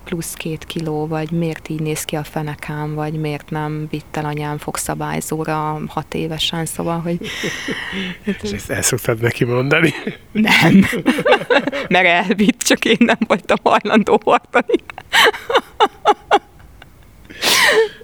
[0.05, 4.25] plusz két kiló, vagy miért így néz ki a fenekám, vagy miért nem vitt el
[4.25, 7.19] anyám fogszabályzóra hat évesen, szóval, hogy...
[8.43, 9.95] És ezt el szoktad neki mondani?
[10.33, 10.87] Nem,
[11.89, 14.79] mert elvitt, csak én nem voltam hajlandó hordani.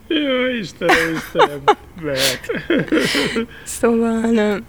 [0.09, 1.63] Jó, Istenem, Istenem,
[2.01, 2.51] mert...
[3.65, 4.61] Szóval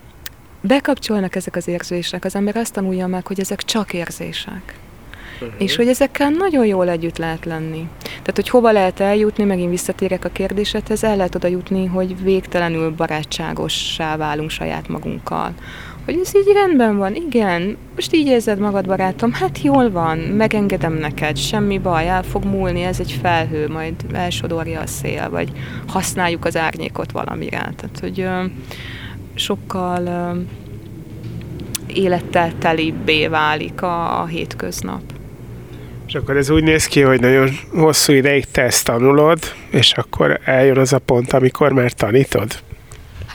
[0.67, 4.79] bekapcsolnak ezek az érzések, az ember azt tanulja meg, hogy ezek csak érzések.
[5.41, 5.61] Uh-huh.
[5.61, 7.87] És hogy ezekkel nagyon jól együtt lehet lenni.
[8.03, 12.91] Tehát, hogy hova lehet eljutni, megint visszatérek a kérdésedhez, el lehet oda jutni, hogy végtelenül
[12.91, 15.53] barátságossá válunk saját magunkkal.
[16.05, 20.93] Hogy ez így rendben van, igen, most így érzed magad, barátom, hát jól van, megengedem
[20.93, 25.51] neked, semmi baj, el fog múlni, ez egy felhő, majd elsodorja a szél, vagy
[25.87, 27.71] használjuk az árnyékot valamire.
[27.75, 28.27] Tehát, hogy
[29.37, 30.35] sokkal
[31.87, 35.01] élettel telibbé válik a, a hétköznap.
[36.07, 39.39] És akkor ez úgy néz ki, hogy nagyon hosszú ideig te ezt tanulod,
[39.71, 42.66] és akkor eljön az a pont, amikor már tanítod?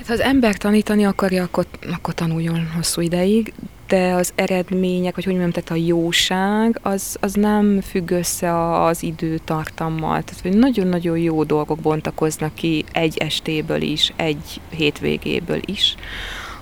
[0.02, 3.52] Hát ha az ember tanítani akarja, akkor, akkor tanuljon hosszú ideig,
[3.88, 9.02] de az eredmények, vagy hogy mondjam, tehát a jóság, az, az nem függ össze az
[9.02, 10.22] időtartammal.
[10.22, 15.94] Tehát, hogy nagyon-nagyon jó dolgok bontakoznak ki egy estéből is, egy hétvégéből is.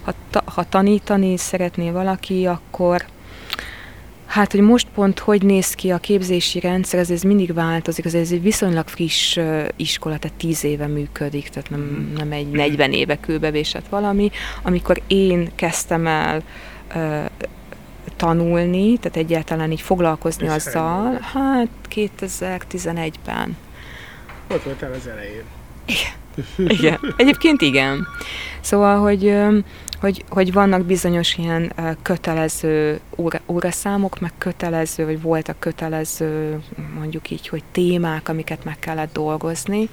[0.02, 3.04] Ha, ta, ha tanítani szeretné valaki, akkor
[4.30, 8.14] Hát, hogy most pont hogy néz ki a képzési rendszer, ez, ez mindig változik, ez,
[8.14, 9.38] ez egy viszonylag friss
[9.76, 14.30] iskola, tehát tíz éve működik, tehát nem, nem egy 40 éve kőbevésett valami.
[14.62, 16.42] Amikor én kezdtem el
[18.16, 23.56] tanulni, tehát egyáltalán így foglalkozni Ez azzal, hát 2011-ben.
[24.50, 25.44] Ott voltál az elején.
[25.84, 26.68] Igen.
[26.78, 26.98] igen.
[27.16, 28.06] Egyébként igen.
[28.60, 29.34] Szóval, hogy,
[30.00, 36.62] hogy, hogy vannak bizonyos ilyen kötelező óra, óraszámok, meg kötelező, vagy voltak kötelező,
[36.94, 39.88] mondjuk így, hogy témák, amiket meg kellett dolgozni.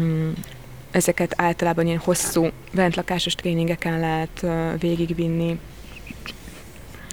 [0.00, 0.30] Mm,
[0.90, 4.46] ezeket általában ilyen hosszú bentlakásos tréningeken lehet
[4.78, 5.58] végigvinni,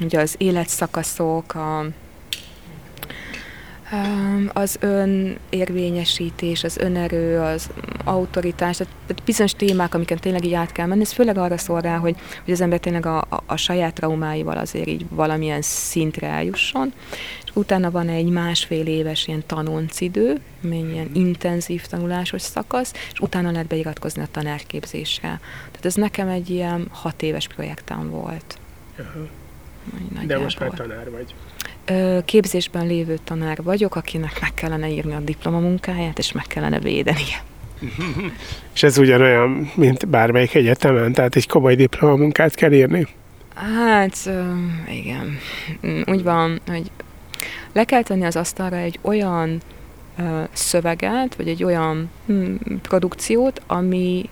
[0.02, 1.86] ugye az életszakaszok, a,
[4.54, 7.70] az önérvényesítés, az önerő, az
[8.04, 12.16] autoritás, tehát bizonyos témák, amiket tényleg így át kell menni, ez főleg arra szolgál, hogy,
[12.44, 16.94] hogy az ember tényleg a, a, a saját traumáival azért így valamilyen szintre eljusson,
[17.46, 23.68] és utána van egy másfél éves ilyen tanoncidő, ilyen intenzív tanulásos szakasz, és utána lehet
[23.68, 25.40] beiratkozni a tanárképzésre.
[25.66, 28.58] Tehát ez nekem egy ilyen hat éves projektem volt.
[29.00, 30.26] Uh-huh.
[30.26, 31.34] De most már tanár vagy.
[32.26, 37.26] Képzésben lévő tanár vagyok, akinek meg kellene írni a diplomamunkáját, és meg kellene védeni.
[38.74, 43.08] És ez ugyanolyan, mint bármelyik egyetemen, tehát egy komoly diplomamunkát kell írni?
[43.56, 44.30] Hát,
[44.90, 45.38] igen.
[46.06, 46.92] Úgy van, hogy
[47.74, 49.62] le kell tenni az asztalra egy olyan
[50.52, 54.30] szöveget, vagy egy olyan hm, produkciót, ami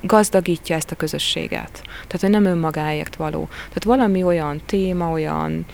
[0.00, 1.82] gazdagítja ezt a közösséget.
[1.82, 3.48] Tehát, hogy nem önmagáért való.
[3.48, 5.64] Tehát valami olyan téma, olyan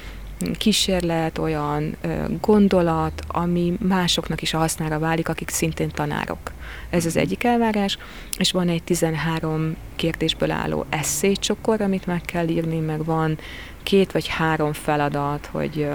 [0.59, 1.96] kísérlet, olyan
[2.40, 6.53] gondolat, ami másoknak is a hasznára válik, akik szintén tanárok.
[6.90, 7.99] Ez az egyik elvárás,
[8.38, 13.38] és van egy 13 kérdésből álló eszélycsokor, amit meg kell írni, meg van
[13.83, 15.88] két vagy három feladat, hogy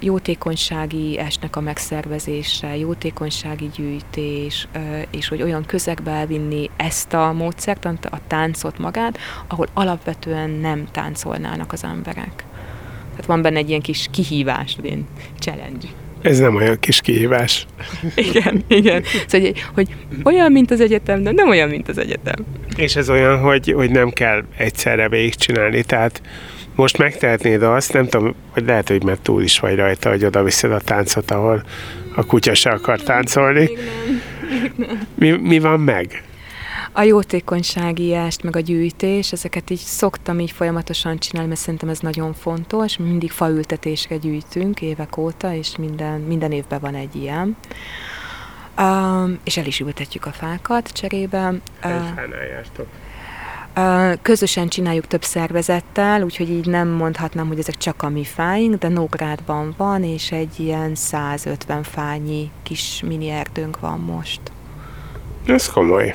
[0.00, 4.68] jótékonysági esnek a megszervezése, jótékonysági gyűjtés,
[5.10, 11.72] és hogy olyan közegbe elvinni ezt a módszert, a táncot magát, ahol alapvetően nem táncolnának
[11.72, 12.44] az emberek.
[13.10, 15.06] Tehát van benne egy ilyen kis kihívás, ilyen
[15.38, 15.88] challenge.
[16.22, 17.66] Ez nem olyan kis kihívás.
[18.30, 19.02] igen, igen.
[19.26, 19.88] Szóval, hogy, hogy
[20.24, 22.44] olyan, mint az egyetem, de nem olyan, mint az egyetem.
[22.76, 26.22] És ez olyan, hogy, hogy nem kell egyszerre végigcsinálni, tehát
[26.80, 30.42] most megtehetnéd azt, nem tudom, hogy lehet, hogy mert túl is vagy rajta, hogy oda
[30.42, 31.62] viszed a táncot, ahol
[32.14, 33.60] a kutya se akar táncolni.
[33.60, 34.26] Még nem.
[34.60, 35.08] Még nem.
[35.14, 36.22] Mi, mi van meg?
[36.92, 41.98] A jótékonysági est, meg a gyűjtés, ezeket így szoktam így folyamatosan csinálni, mert szerintem ez
[41.98, 42.96] nagyon fontos.
[42.96, 47.56] Mindig faültetésre gyűjtünk évek óta, és minden, minden évben van egy ilyen.
[48.78, 51.54] Um, és el is ültetjük a fákat cserébe.
[51.80, 52.86] Fánál jártok.
[54.22, 58.88] Közösen csináljuk több szervezettel, úgyhogy így nem mondhatnám, hogy ezek csak a mi fáink, de
[58.88, 64.40] Nógrádban van, és egy ilyen 150 fányi kis mini erdőnk van most.
[65.46, 66.14] Ez komoly.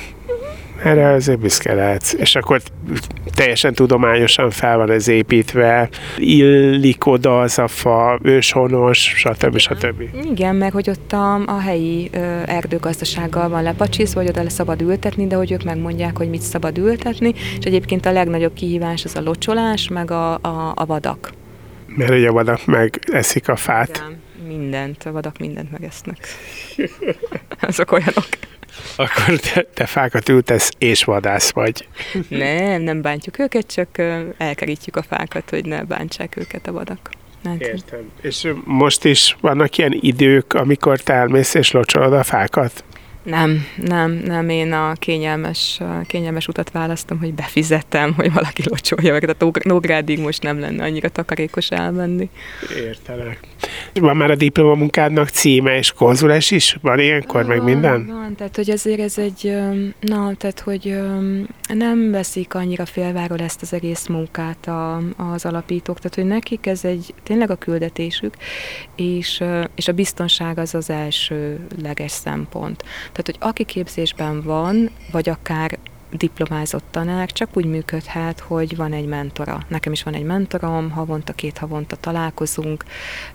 [0.83, 2.13] Erre azért büszke lehetsz.
[2.13, 2.61] És akkor
[3.35, 9.57] teljesen tudományosan fel van ez építve, illik oda az a fa, őshonos, stb.
[9.57, 10.01] stb.
[10.31, 14.81] Igen, meg hogy ott a, a helyi ö, erdőgazdasággal van lepacsizva, hogy oda le szabad
[14.81, 19.15] ültetni, de hogy ők megmondják, hogy mit szabad ültetni, és egyébként a legnagyobb kihívás az
[19.15, 21.31] a locsolás, meg a, a, a vadak.
[21.87, 23.89] Mert ugye a vadak meg eszik a fát.
[23.89, 26.27] Igen, mindent, a vadak mindent megesznek.
[27.67, 28.27] Azok olyanok.
[28.95, 31.87] Akkor te, te fákat ültesz és vadász vagy.
[32.27, 33.97] Nem, nem bántjuk őket, csak
[34.37, 37.09] elkerítjük a fákat, hogy ne bántsák őket a vadak.
[37.43, 37.61] Hát.
[37.61, 38.11] Értem.
[38.21, 42.83] És most is vannak ilyen idők, amikor te elmész és locsolod a fákat?
[43.25, 49.21] Nem, nem, nem, én a kényelmes, kényelmes utat választom, hogy befizettem, hogy valaki locsolja meg,
[49.21, 52.29] tehát Nógrádig most nem lenne annyira takarékos elmenni.
[52.77, 53.39] Értelek.
[53.93, 56.77] Van már a diplomamunkádnak címe és konzulás is?
[56.81, 58.07] Van ilyenkor, van, meg minden?
[58.07, 59.55] Van, tehát hogy azért ez egy,
[59.99, 60.99] na, tehát hogy
[61.73, 66.85] nem veszik annyira félváról ezt az egész munkát a, az alapítók, tehát hogy nekik ez
[66.85, 68.35] egy tényleg a küldetésük,
[68.95, 69.43] és,
[69.75, 72.83] és a biztonság az az elsőleges szempont.
[73.15, 75.77] Tehát, hogy aki képzésben van, vagy akár
[76.11, 79.59] diplomázott tanár csak úgy működhet, hogy van egy mentora.
[79.67, 82.83] Nekem is van egy mentorom, havonta, két havonta találkozunk,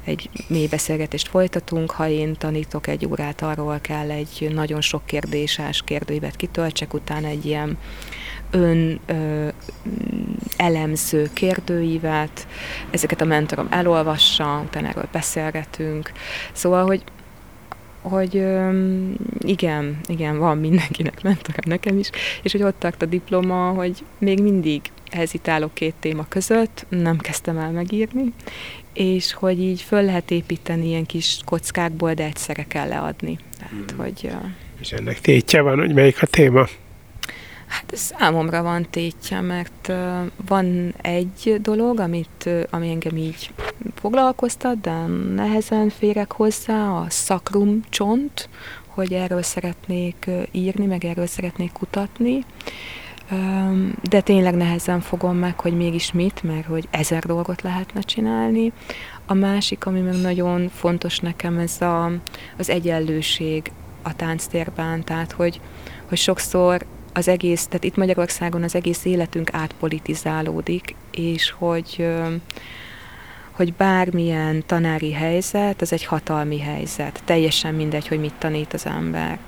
[0.05, 5.83] egy mély beszélgetést folytatunk, ha én tanítok egy órát, arról kell egy nagyon sok kérdéses
[5.83, 7.79] kérdőívet kitöltsek, utána egy ilyen
[8.51, 9.49] ön ö,
[10.57, 12.47] elemző kérdőívet,
[12.91, 16.13] ezeket a mentorom elolvassa, utána erről beszélgetünk.
[16.53, 17.03] Szóval, hogy
[18.03, 18.45] hogy
[19.41, 22.11] igen, igen, van mindenkinek mentorem, nekem is,
[22.43, 27.59] és hogy ott tart a diploma, hogy még mindig hezitálok két téma között, nem kezdtem
[27.59, 28.33] el megírni,
[28.93, 33.39] és hogy így föl lehet építeni ilyen kis kockákból, de egyszerre kell leadni.
[33.59, 33.99] Tehát, hmm.
[33.99, 34.31] hogy...
[34.81, 36.67] És ennek tétje van, hogy melyik a téma?
[37.71, 39.93] Hát számomra van tétje, mert
[40.49, 43.53] van egy dolog, amit, ami engem így
[43.95, 48.49] foglalkoztat, de nehezen férek hozzá, a szakrum csont,
[48.87, 52.45] hogy erről szeretnék írni, meg erről szeretnék kutatni.
[54.03, 58.73] De tényleg nehezen fogom meg, hogy mégis mit, mert hogy ezer dolgot lehetne csinálni.
[59.27, 62.11] A másik, ami meg nagyon fontos nekem, ez a,
[62.59, 65.61] az egyenlőség a tánctérben, tehát hogy,
[66.09, 72.07] hogy sokszor az egész, tehát itt Magyarországon az egész életünk átpolitizálódik, és hogy
[73.51, 77.23] hogy bármilyen tanári helyzet, az egy hatalmi helyzet.
[77.25, 79.39] Teljesen mindegy, hogy mit tanít az ember.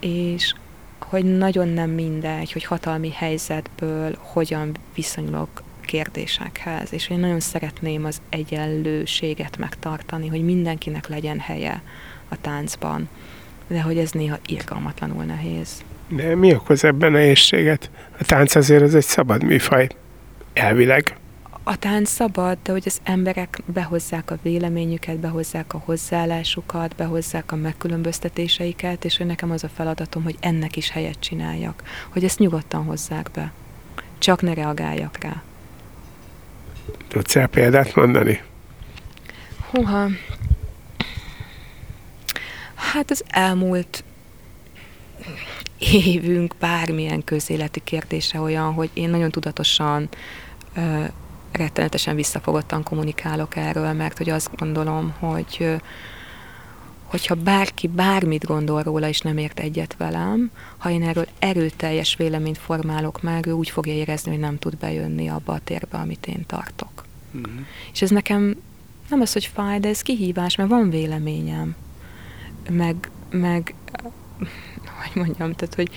[0.00, 0.54] És
[0.98, 8.20] hogy nagyon nem mindegy, hogy hatalmi helyzetből hogyan viszonyulok kérdésekhez, és én nagyon szeretném az
[8.28, 11.82] egyenlőséget megtartani, hogy mindenkinek legyen helye
[12.28, 13.08] a táncban,
[13.66, 15.84] de hogy ez néha irgalmatlanul nehéz.
[16.10, 17.90] De mi okoz ebben nehézséget?
[18.18, 19.88] A tánc azért az egy szabad műfaj,
[20.52, 21.14] elvileg.
[21.62, 27.56] a tánc szabad, de hogy az emberek behozzák a véleményüket, behozzák a hozzáállásukat, behozzák a
[27.56, 32.84] megkülönböztetéseiket, és hogy nekem az a feladatom, hogy ennek is helyet csináljak, hogy ezt nyugodtan
[32.84, 33.52] hozzák be.
[34.18, 35.42] Csak ne reagáljak rá.
[37.08, 38.42] Tudsz el példát mondani?
[39.70, 40.08] Húha.
[42.74, 44.04] Hát az elmúlt
[45.80, 50.08] évünk bármilyen közéleti kérdése olyan, hogy én nagyon tudatosan
[50.76, 51.04] ö,
[51.52, 55.74] rettenetesen visszafogottan kommunikálok erről, mert hogy azt gondolom, hogy ö,
[57.10, 62.58] hogyha bárki bármit gondol róla, és nem ért egyet velem, ha én erről erőteljes véleményt
[62.58, 66.46] formálok meg, ő úgy fogja érezni, hogy nem tud bejönni abba a térbe, amit én
[66.46, 67.04] tartok.
[67.32, 67.52] Uh-huh.
[67.92, 68.56] És ez nekem
[69.08, 71.74] nem az, hogy fáj, de ez kihívás, mert van véleményem.
[72.68, 73.74] Meg, meg
[75.02, 75.90] hogy mondjam, tehát, hogy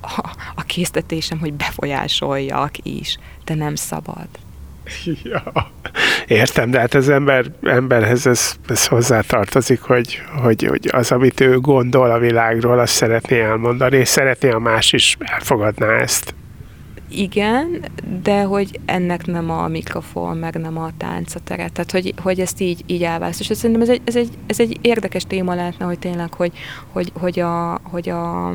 [0.00, 4.28] a, a késztetésem, hogy befolyásoljak is, de nem szabad.
[5.22, 5.52] Ja,
[6.26, 11.58] értem, de hát az ember, emberhez ez, ez hozzátartozik, hogy, hogy, hogy az, amit ő
[11.58, 16.34] gondol a világról, azt szeretné elmondani, és szeretné a más is elfogadná ezt
[17.10, 17.84] igen,
[18.22, 21.72] de hogy ennek nem a mikrofon, meg nem a tánc teret.
[21.72, 23.40] Tehát, hogy, hogy ezt így, így elválaszt.
[23.40, 26.52] És szerintem ez egy, ez, egy, ez egy érdekes téma lehetne, hogy tényleg, hogy,
[26.92, 28.52] hogy, hogy, a, hogy a,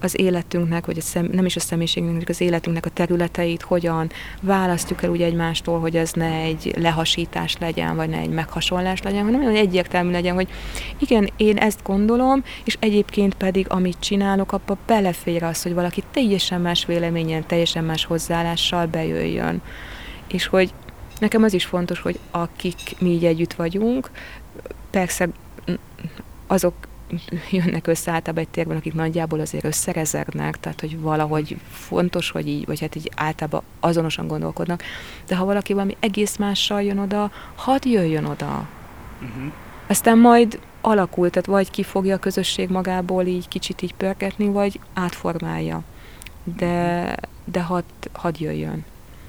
[0.00, 4.10] az életünknek, vagy a szem, nem is a személyiségünknek, az életünknek a területeit hogyan
[4.40, 9.24] választjuk el úgy egymástól, hogy ez ne egy lehasítás legyen, vagy ne egy meghasonlás legyen,
[9.24, 10.48] hanem hogy egyértelmű legyen, hogy
[10.98, 16.60] igen, én ezt gondolom, és egyébként pedig amit csinálok, abba belefér az, hogy valaki teljesen
[16.60, 19.62] más véleményen, teljesen más hozzáállással bejöjjön.
[20.26, 20.72] És hogy
[21.18, 24.10] nekem az is fontos, hogy akik mi így együtt vagyunk,
[24.90, 25.28] persze
[26.46, 26.74] azok
[27.50, 32.66] jönnek össze általában egy térben, akik nagyjából azért összerezegnek, tehát hogy valahogy fontos, hogy így,
[32.66, 34.82] vagy hát így általában azonosan gondolkodnak,
[35.26, 38.68] de ha valaki valami egész mással jön oda, hadd jöjjön oda.
[39.22, 39.52] Uh-huh.
[39.86, 45.82] Aztán majd alakul, tehát vagy kifogja a közösség magából így kicsit így pörgetni, vagy átformálja.
[46.56, 48.84] De, de hadd, hadd jöjjön.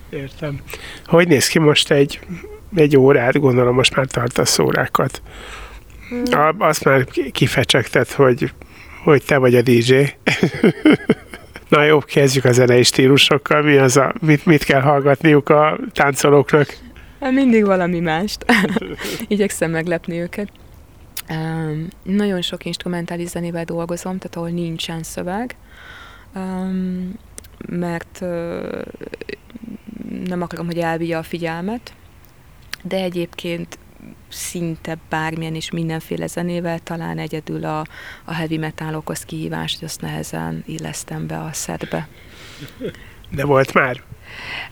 [0.09, 0.61] Értem.
[1.05, 2.19] Hogy néz ki most egy,
[2.75, 5.21] egy órát, gondolom most már tartasz órákat.
[6.31, 8.51] A, azt már kifecsegted, hogy,
[9.03, 9.93] hogy te vagy a DJ.
[11.69, 13.61] Na jó, kezdjük a zenei stílusokkal.
[13.61, 16.77] Mi az a, mit, mit kell hallgatniuk a táncolóknak?
[17.19, 18.45] Hát mindig valami mást.
[19.27, 20.49] Igyekszem meglepni őket.
[21.29, 25.55] Um, nagyon sok instrumentális zenével dolgozom, tehát ahol nincsen szöveg,
[27.67, 28.19] mert
[30.25, 31.93] nem akarom, hogy elvigye a figyelmet,
[32.83, 33.77] de egyébként
[34.29, 37.85] szinte bármilyen és mindenféle zenével, talán egyedül a,
[38.25, 42.07] a heavy metal okoz kihívást, hogy azt nehezen illesztem be a szedbe.
[43.29, 44.03] De volt már?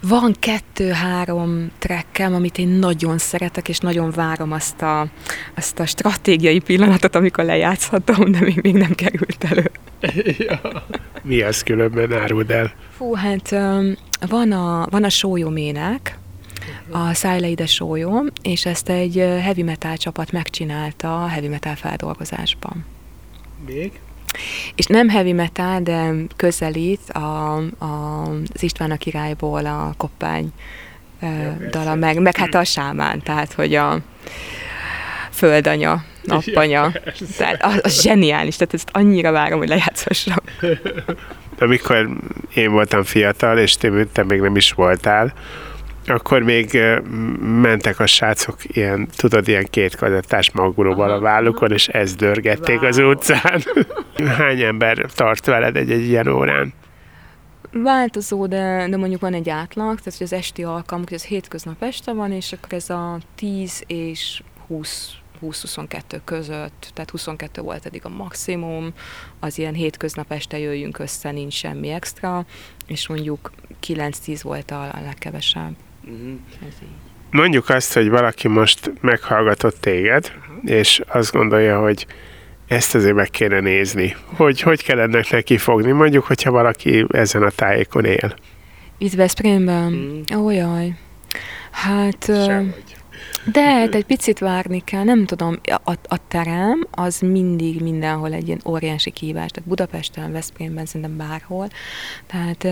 [0.02, 5.08] Van kettő-három trekkem, amit én nagyon szeretek, és nagyon várom azt a,
[5.56, 9.72] azt a stratégiai pillanatot, amikor lejátszhatom, de még, még nem került elő.
[10.48, 10.62] ja.
[11.22, 12.74] Mi az különben áruld el?
[12.98, 13.50] Fú, hát
[14.30, 16.18] van a, van a sólyomének,
[16.90, 22.86] a Szájleide Sólyó, és ezt egy heavy metal csapat megcsinálta a heavy metal feldolgozásban.
[23.66, 23.92] Még?
[24.76, 28.22] És nem heavy metal, de közelít a, a,
[28.54, 30.52] az István a királyból a koppány
[31.22, 34.00] ja, dala, meg, meg hát a sámán, tehát hogy a
[35.32, 36.92] földanya, nappanya.
[36.94, 37.02] Ja,
[37.38, 40.36] tehát az, az zseniális, tehát ezt annyira várom, hogy lejátszhassam.
[41.60, 42.10] Amikor
[42.54, 45.34] én voltam fiatal, és te, te még nem is voltál,
[46.08, 46.80] akkor még
[47.42, 52.88] mentek a srácok ilyen, tudod, ilyen két kazettás magulóval a vállukon, és ezt dörgették wow.
[52.88, 53.62] az utcán.
[54.38, 56.74] Hány ember tart veled egy-egy ilyen órán?
[57.72, 61.84] Változó, de, de mondjuk van egy átlag, tehát hogy az esti alkalom, hogy ez hétköznap
[61.84, 68.06] este van, és akkor ez a 10 és 20 20-22 között, tehát 22 volt eddig
[68.06, 68.94] a maximum,
[69.40, 72.46] az ilyen hétköznap este jöjjünk össze, nincs semmi extra,
[72.88, 73.52] és mondjuk
[73.88, 75.76] 9-10 volt a legkevesebb.
[76.06, 76.40] Uh-huh.
[77.32, 80.72] Mondjuk azt, hogy valaki most meghallgatott téged, uh-huh.
[80.72, 82.06] és azt gondolja, hogy
[82.68, 84.16] ezt azért meg kéne nézni.
[84.26, 85.92] Hogy hogy kell ennek neki fogni?
[85.92, 88.36] Mondjuk, hogyha valaki ezen a tájékon él.
[88.98, 89.92] Itt Veszprémben?
[89.92, 90.38] Mm.
[90.38, 90.94] Ó, jaj.
[91.72, 92.26] Hát...
[92.26, 92.96] Sehogy.
[93.52, 98.48] De, de egy picit várni kell, nem tudom, a, a terem az mindig mindenhol egy
[98.48, 101.68] ilyen óriási kihívás, tehát Budapesten, Veszprémben, szerintem bárhol.
[102.28, 102.68] Tehát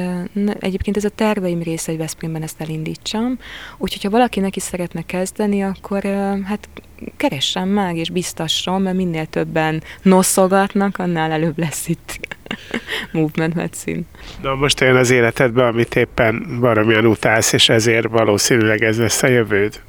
[0.59, 3.37] egyébként ez a terveim része, hogy Veszprémben ezt elindítsam,
[3.77, 6.03] úgyhogy ha valaki neki szeretne kezdeni, akkor
[6.45, 6.69] hát
[7.17, 12.19] keressen meg és biztasson, mert minél többen noszogatnak, annál előbb lesz itt.
[13.11, 14.01] Movement medicine.
[14.41, 19.27] Na most olyan az életedben, amit éppen valamilyen utálsz, és ezért valószínűleg ez lesz a
[19.27, 19.81] jövőd?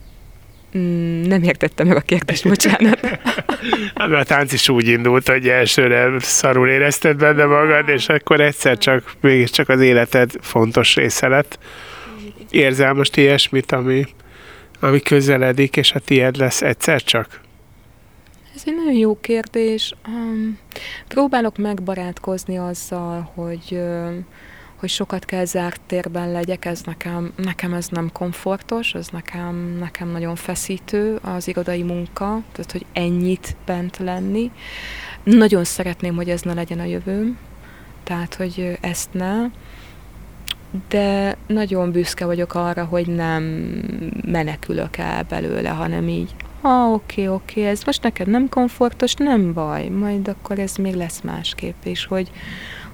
[0.79, 3.01] Mm, nem értettem meg a kérdést, bocsánat.
[3.95, 8.79] Hát, a tánc is úgy indult, hogy elsőre szarul érezted benne magad, és akkor egyszer
[8.79, 11.59] csak, mégiscsak az életed fontos része lett.
[12.51, 14.07] Érzel most ilyesmit, ami,
[14.81, 17.41] ami közeledik, és a tiéd lesz egyszer csak?
[18.55, 19.95] Ez egy nagyon jó kérdés.
[20.09, 20.59] Um,
[21.09, 24.15] próbálok megbarátkozni azzal, hogy, uh,
[24.85, 30.09] hogy sokat kell zárt térben legyek, ez nekem, nekem ez nem komfortos, ez nekem, nekem
[30.09, 34.51] nagyon feszítő az irodai munka, tehát hogy ennyit bent lenni.
[35.23, 37.39] Nagyon szeretném, hogy ez ne legyen a jövőm,
[38.03, 39.47] tehát hogy ezt ne,
[40.89, 43.43] de nagyon büszke vagyok arra, hogy nem
[44.27, 49.89] menekülök el belőle, hanem így ah, oké, oké, ez most neked nem komfortos, nem baj,
[49.89, 52.31] majd akkor ez még lesz másképp, és hogy,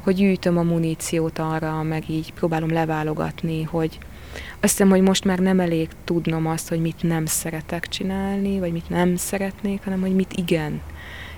[0.03, 3.99] hogy gyűjtöm a muníciót arra, meg így próbálom leválogatni, hogy
[4.33, 8.73] azt hiszem, hogy most már nem elég tudnom azt, hogy mit nem szeretek csinálni, vagy
[8.73, 10.81] mit nem szeretnék, hanem hogy mit igen.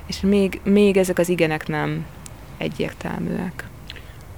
[0.07, 2.07] És még, még ezek az igenek nem
[2.59, 3.67] egyértelműek.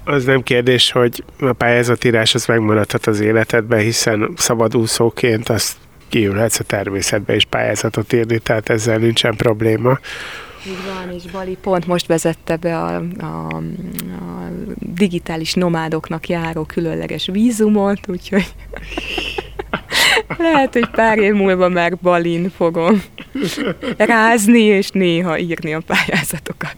[0.04, 5.76] Az nem kérdés, hogy a pályázatírás az megmaradhat az életedben, hiszen szabadúszóként azt
[6.08, 9.98] kiülhetsz a természetbe és pályázatot írni, tehát ezzel nincsen probléma.
[10.66, 17.28] Így van, és Bali pont most vezette be a, a, a digitális nomádoknak járó különleges
[17.32, 18.54] vízumot, úgyhogy
[20.38, 23.02] lehet, hogy pár év múlva már Balin fogom
[23.96, 26.76] rázni, és néha írni a pályázatokat.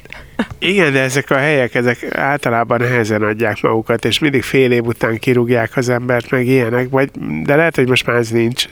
[0.58, 5.18] Igen, de ezek a helyek, ezek általában nehezen adják magukat, és mindig fél év után
[5.18, 7.10] kirúgják az embert, meg ilyenek, vagy,
[7.42, 8.64] de lehet, hogy most már ez nincs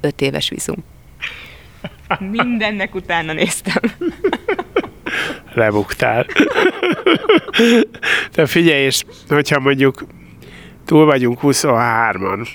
[0.00, 0.84] öt éves vízum.
[2.18, 3.82] Mindennek utána néztem.
[5.54, 6.26] Lebuktál.
[8.32, 10.04] De figyelj, és hogyha mondjuk
[10.84, 12.48] túl vagyunk 23-an, uh-huh.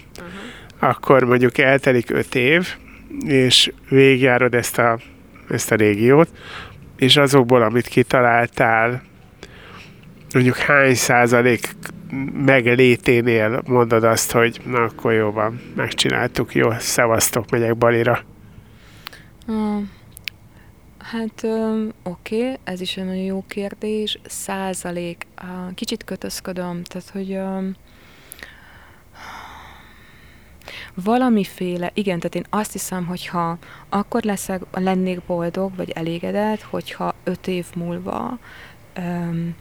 [0.80, 2.76] akkor mondjuk eltelik 5 év,
[3.26, 5.00] és végigjárod ezt a,
[5.50, 6.30] ezt a régiót,
[6.98, 9.02] és azokból, amit kitaláltál,
[10.34, 11.76] mondjuk hány százalék
[12.46, 18.24] megléténél mondod azt, hogy na akkor jó van, megcsináltuk, jó, szevasztok, megyek Balira.
[20.98, 21.44] Hát
[22.04, 24.20] oké, okay, ez is egy nagyon jó kérdés.
[24.26, 25.28] Százalék,
[25.76, 27.40] kicsit kötözködöm, tehát hogy
[30.94, 33.58] valamiféle, igen, tehát én azt hiszem, hogyha
[33.90, 38.40] akkor leszek, lennék boldog, vagy elégedett, hogyha öt év múlva
[38.98, 39.56] um,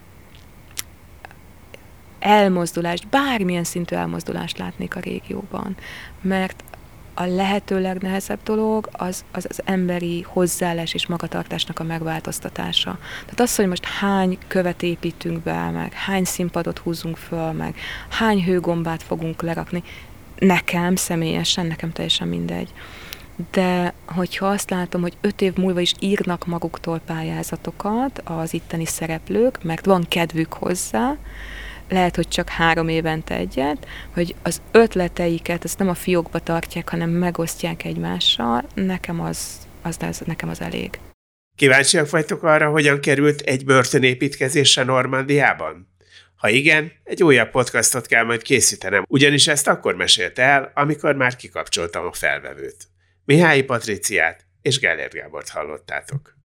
[2.18, 5.76] elmozdulást, bármilyen szintű elmozdulást látnék a régióban.
[6.20, 6.64] Mert
[7.14, 12.98] a lehető legnehezebb dolog az, az az emberi hozzáállás és magatartásnak a megváltoztatása.
[13.20, 17.76] Tehát az, hogy most hány követ építünk be, meg hány színpadot húzunk föl, meg
[18.08, 19.82] hány hőgombát fogunk lerakni,
[20.38, 22.72] nekem személyesen, nekem teljesen mindegy.
[23.50, 29.62] De hogyha azt látom, hogy öt év múlva is írnak maguktól pályázatokat az itteni szereplők,
[29.62, 31.16] mert van kedvük hozzá,
[31.92, 37.10] lehet, hogy csak három évente egyet, hogy az ötleteiket azt nem a fiókba tartják, hanem
[37.10, 40.98] megosztják egymással, nekem az, az, az, nekem az elég.
[41.56, 45.90] Kíváncsiak vagytok arra, hogyan került egy börtönépítkezésre Normandiában?
[46.36, 51.36] Ha igen, egy újabb podcastot kell majd készítenem, ugyanis ezt akkor mesélte el, amikor már
[51.36, 52.88] kikapcsoltam a felvevőt.
[53.24, 56.36] Mihály Patriciát és Gellért Gábort hallottátok.